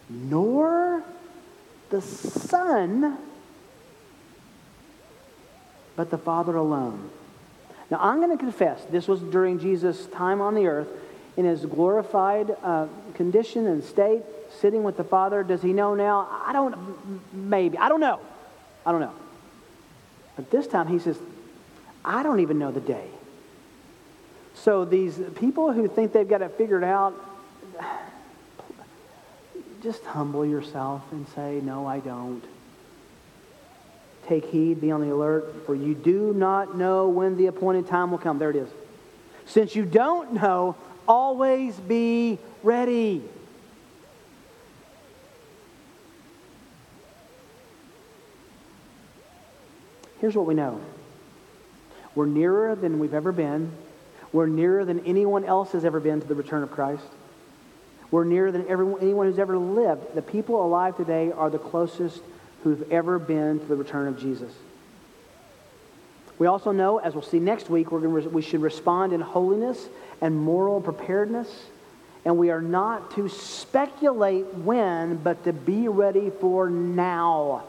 Nor 0.08 1.04
the 1.90 2.00
Son, 2.00 3.18
but 5.96 6.10
the 6.10 6.18
Father 6.18 6.56
alone. 6.56 7.10
Now, 7.90 7.98
I'm 8.00 8.18
going 8.18 8.30
to 8.30 8.42
confess, 8.42 8.82
this 8.90 9.08
was 9.08 9.20
during 9.20 9.58
Jesus' 9.58 10.06
time 10.06 10.40
on 10.40 10.54
the 10.54 10.66
earth, 10.66 10.88
in 11.36 11.44
his 11.44 11.64
glorified 11.66 12.56
uh, 12.62 12.86
condition 13.14 13.66
and 13.66 13.84
state, 13.84 14.22
sitting 14.60 14.82
with 14.82 14.96
the 14.96 15.04
Father. 15.04 15.42
Does 15.42 15.62
he 15.62 15.72
know 15.72 15.94
now? 15.94 16.28
I 16.44 16.52
don't, 16.52 17.32
maybe. 17.32 17.78
I 17.78 17.88
don't 17.88 18.00
know. 18.00 18.20
I 18.84 18.92
don't 18.92 19.00
know. 19.00 19.14
But 20.36 20.50
this 20.50 20.66
time 20.66 20.86
he 20.88 20.98
says, 20.98 21.18
I 22.04 22.22
don't 22.22 22.40
even 22.40 22.58
know 22.58 22.72
the 22.72 22.80
day. 22.80 23.08
So 24.62 24.84
these 24.84 25.18
people 25.36 25.72
who 25.72 25.88
think 25.88 26.12
they've 26.12 26.28
got 26.28 26.42
it 26.42 26.52
figured 26.58 26.84
out, 26.84 27.14
just 29.82 30.04
humble 30.04 30.44
yourself 30.44 31.02
and 31.12 31.26
say, 31.28 31.60
No, 31.62 31.86
I 31.86 32.00
don't. 32.00 32.44
Take 34.26 34.44
heed, 34.44 34.80
be 34.80 34.90
on 34.90 35.00
the 35.00 35.12
alert, 35.12 35.64
for 35.64 35.74
you 35.74 35.94
do 35.94 36.34
not 36.34 36.76
know 36.76 37.08
when 37.08 37.38
the 37.38 37.46
appointed 37.46 37.86
time 37.86 38.10
will 38.10 38.18
come. 38.18 38.38
There 38.38 38.50
it 38.50 38.56
is. 38.56 38.68
Since 39.46 39.74
you 39.74 39.86
don't 39.86 40.34
know, 40.34 40.76
always 41.08 41.74
be 41.76 42.38
ready. 42.62 43.22
Here's 50.20 50.36
what 50.36 50.44
we 50.44 50.52
know 50.52 50.82
we're 52.14 52.26
nearer 52.26 52.74
than 52.74 52.98
we've 52.98 53.14
ever 53.14 53.32
been. 53.32 53.72
We're 54.32 54.46
nearer 54.46 54.84
than 54.84 55.04
anyone 55.06 55.44
else 55.44 55.72
has 55.72 55.84
ever 55.84 56.00
been 56.00 56.20
to 56.20 56.26
the 56.26 56.34
return 56.34 56.62
of 56.62 56.70
Christ. 56.70 57.04
We're 58.10 58.24
nearer 58.24 58.50
than 58.50 58.66
everyone, 58.68 59.00
anyone 59.00 59.26
who's 59.26 59.38
ever 59.38 59.56
lived. 59.56 60.14
The 60.14 60.22
people 60.22 60.64
alive 60.64 60.96
today 60.96 61.32
are 61.32 61.50
the 61.50 61.58
closest 61.58 62.20
who've 62.62 62.90
ever 62.92 63.18
been 63.18 63.60
to 63.60 63.66
the 63.66 63.76
return 63.76 64.08
of 64.08 64.18
Jesus. 64.18 64.52
We 66.38 66.46
also 66.46 66.72
know, 66.72 66.98
as 66.98 67.14
we'll 67.14 67.22
see 67.22 67.38
next 67.38 67.68
week, 67.68 67.92
we're 67.92 68.00
to, 68.00 68.28
we 68.28 68.42
should 68.42 68.62
respond 68.62 69.12
in 69.12 69.20
holiness 69.20 69.88
and 70.20 70.36
moral 70.36 70.80
preparedness. 70.80 71.48
And 72.24 72.36
we 72.36 72.50
are 72.50 72.62
not 72.62 73.14
to 73.16 73.28
speculate 73.28 74.46
when, 74.54 75.16
but 75.16 75.44
to 75.44 75.52
be 75.52 75.88
ready 75.88 76.30
for 76.30 76.68
now. 76.68 77.64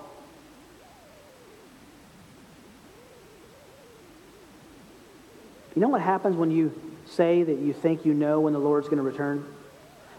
You 5.75 5.81
know 5.81 5.89
what 5.89 6.01
happens 6.01 6.35
when 6.35 6.51
you 6.51 6.73
say 7.05 7.43
that 7.43 7.59
you 7.59 7.73
think 7.73 8.05
you 8.05 8.13
know 8.13 8.41
when 8.41 8.53
the 8.53 8.59
Lord's 8.59 8.87
going 8.87 8.97
to 8.97 9.03
return? 9.03 9.45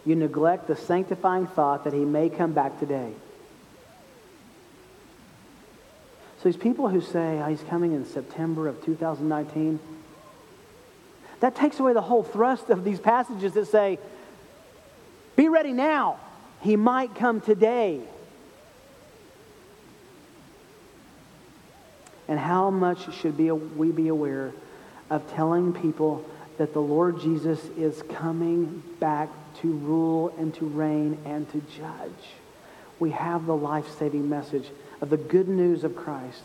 You 0.04 0.16
neglect 0.16 0.66
the 0.66 0.76
sanctifying 0.76 1.46
thought 1.46 1.84
that 1.84 1.92
he 1.92 2.04
may 2.04 2.28
come 2.28 2.52
back 2.52 2.78
today. 2.78 3.12
So 6.38 6.48
these 6.48 6.56
people 6.56 6.88
who 6.88 7.00
say 7.00 7.40
oh, 7.40 7.46
he's 7.46 7.62
coming 7.62 7.92
in 7.92 8.04
September 8.04 8.66
of 8.66 8.84
2019, 8.84 9.78
that 11.40 11.54
takes 11.54 11.78
away 11.78 11.92
the 11.92 12.02
whole 12.02 12.24
thrust 12.24 12.70
of 12.70 12.82
these 12.82 12.98
passages 12.98 13.52
that 13.52 13.66
say, 13.66 13.98
be 15.36 15.48
ready 15.48 15.72
now. 15.72 16.18
He 16.60 16.76
might 16.76 17.14
come 17.14 17.40
today. 17.40 18.00
And 22.26 22.38
how 22.38 22.70
much 22.70 23.12
should 23.20 23.36
be, 23.36 23.50
we 23.50 23.90
be 23.90 24.08
aware 24.08 24.52
of 25.12 25.30
telling 25.34 25.74
people 25.74 26.24
that 26.56 26.72
the 26.72 26.80
Lord 26.80 27.20
Jesus 27.20 27.60
is 27.76 28.02
coming 28.14 28.82
back 28.98 29.28
to 29.60 29.70
rule 29.70 30.34
and 30.38 30.54
to 30.54 30.64
reign 30.64 31.18
and 31.26 31.48
to 31.52 31.60
judge? 31.76 32.30
We 32.98 33.10
have 33.10 33.44
the 33.44 33.54
life 33.54 33.86
saving 33.98 34.28
message 34.28 34.68
of 35.02 35.10
the 35.10 35.18
good 35.18 35.48
news 35.48 35.84
of 35.84 35.94
Christ. 35.94 36.42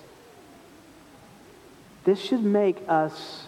This 2.04 2.20
should 2.20 2.44
make 2.44 2.78
us, 2.90 3.46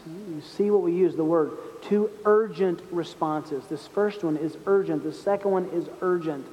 see 0.55 0.71
what 0.71 0.83
we 0.83 0.93
use 0.93 1.15
the 1.15 1.23
word, 1.23 1.51
two 1.81 2.09
urgent 2.23 2.81
responses. 2.89 3.65
This 3.67 3.87
first 3.87 4.23
one 4.23 4.37
is 4.37 4.57
urgent, 4.65 5.03
the 5.03 5.13
second 5.13 5.51
one 5.51 5.65
is 5.73 5.87
urgent. 6.01 6.45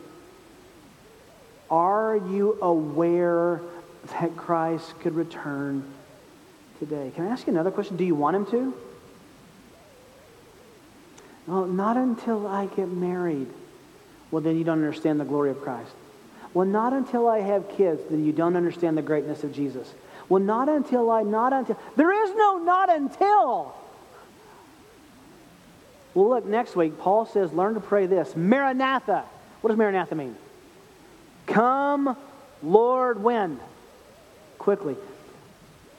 Are 1.70 2.16
you 2.16 2.58
aware 2.60 3.60
that 4.20 4.36
Christ 4.36 4.98
could 5.00 5.14
return 5.14 5.84
today? 6.78 7.12
Can 7.14 7.26
I 7.26 7.30
ask 7.30 7.46
you 7.46 7.52
another 7.52 7.70
question? 7.70 7.96
Do 7.96 8.04
you 8.04 8.14
want 8.14 8.36
him 8.36 8.46
to? 8.46 8.74
Well, 11.46 11.66
not 11.66 11.96
until 11.96 12.46
I 12.46 12.66
get 12.66 12.88
married. 12.88 13.48
Well, 14.30 14.42
then 14.42 14.56
you 14.56 14.64
don't 14.64 14.78
understand 14.78 15.20
the 15.20 15.24
glory 15.24 15.50
of 15.50 15.60
Christ. 15.62 15.92
Well, 16.54 16.66
not 16.66 16.92
until 16.92 17.28
I 17.28 17.40
have 17.40 17.68
kids, 17.76 18.02
then 18.10 18.24
you 18.24 18.32
don't 18.32 18.56
understand 18.56 18.96
the 18.96 19.02
greatness 19.02 19.44
of 19.44 19.52
Jesus. 19.52 19.92
Well, 20.28 20.42
not 20.42 20.68
until 20.68 21.10
I, 21.10 21.22
not 21.22 21.52
until. 21.52 21.78
There 21.96 22.12
is 22.24 22.34
no 22.34 22.58
not 22.58 22.90
until. 22.90 23.74
Well, 26.14 26.30
look, 26.30 26.46
next 26.46 26.74
week, 26.74 26.98
Paul 26.98 27.26
says, 27.26 27.52
learn 27.52 27.74
to 27.74 27.80
pray 27.80 28.06
this 28.06 28.34
Maranatha. 28.34 29.24
What 29.60 29.68
does 29.68 29.76
Maranatha 29.76 30.14
mean? 30.14 30.34
Come, 31.46 32.16
Lord, 32.62 33.22
when? 33.22 33.60
Quickly. 34.58 34.96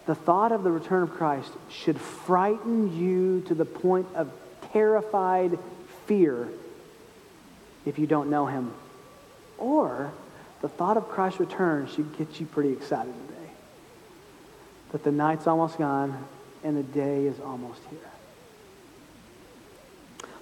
The 0.07 0.15
thought 0.15 0.53
of 0.53 0.63
the 0.63 0.71
return 0.71 1.03
of 1.03 1.11
Christ 1.11 1.51
should 1.69 1.99
frighten 1.99 2.97
you 2.97 3.41
to 3.47 3.53
the 3.53 3.65
point 3.65 4.07
of 4.15 4.31
terrified 4.71 5.59
fear 6.05 6.47
if 7.85 7.99
you 7.99 8.07
don't 8.07 8.29
know 8.29 8.45
him. 8.45 8.73
Or 9.57 10.13
the 10.61 10.69
thought 10.69 10.95
of 10.95 11.09
Christ's 11.09 11.41
return 11.41 11.87
should 11.87 12.17
get 12.17 12.39
you 12.39 12.45
pretty 12.45 12.71
excited 12.71 13.13
today. 13.27 13.49
That 14.93 15.03
the 15.03 15.11
night's 15.11 15.45
almost 15.45 15.77
gone 15.77 16.25
and 16.63 16.77
the 16.77 16.83
day 16.83 17.25
is 17.25 17.41
almost 17.41 17.81
here. 17.89 17.99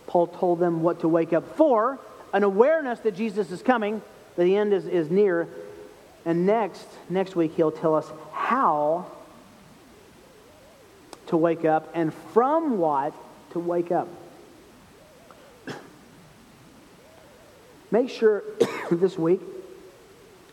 Paul 0.05 0.27
told 0.27 0.59
them 0.59 0.83
what 0.83 0.99
to 0.99 1.07
wake 1.07 1.33
up 1.33 1.57
for 1.57 1.99
an 2.33 2.43
awareness 2.43 2.99
that 2.99 3.15
Jesus 3.15 3.49
is 3.49 3.63
coming, 3.63 4.03
that 4.35 4.43
the 4.43 4.55
end 4.55 4.73
is, 4.73 4.85
is 4.85 5.09
near. 5.09 5.47
And 6.23 6.45
next, 6.45 6.85
next 7.09 7.35
week, 7.35 7.55
he'll 7.55 7.71
tell 7.71 7.95
us 7.95 8.11
how 8.31 9.07
to 11.35 11.41
wake 11.41 11.65
up 11.65 11.91
and 11.93 12.13
from 12.33 12.77
what 12.77 13.13
to 13.51 13.59
wake 13.59 13.91
up. 13.91 14.07
Make 17.91 18.09
sure 18.09 18.43
this 18.91 19.17
week 19.17 19.41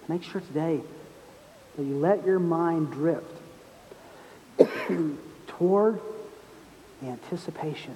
Make 0.09 0.25
sure 0.25 0.41
today 0.41 0.81
that 1.77 1.83
you 1.83 1.97
let 1.97 2.27
your 2.27 2.39
mind 2.39 2.91
drift 2.91 3.35
toward 5.47 6.01
the 7.01 7.09
anticipation. 7.09 7.95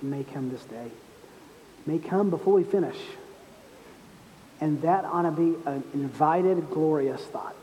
He 0.00 0.06
may 0.06 0.24
come 0.24 0.50
this 0.50 0.64
day. 0.64 0.90
May 1.86 1.98
come 1.98 2.30
before 2.30 2.54
we 2.54 2.64
finish. 2.64 2.98
And 4.60 4.82
that 4.82 5.04
ought 5.04 5.22
to 5.22 5.30
be 5.30 5.54
an 5.66 5.84
invited, 5.94 6.70
glorious 6.70 7.22
thought. 7.22 7.54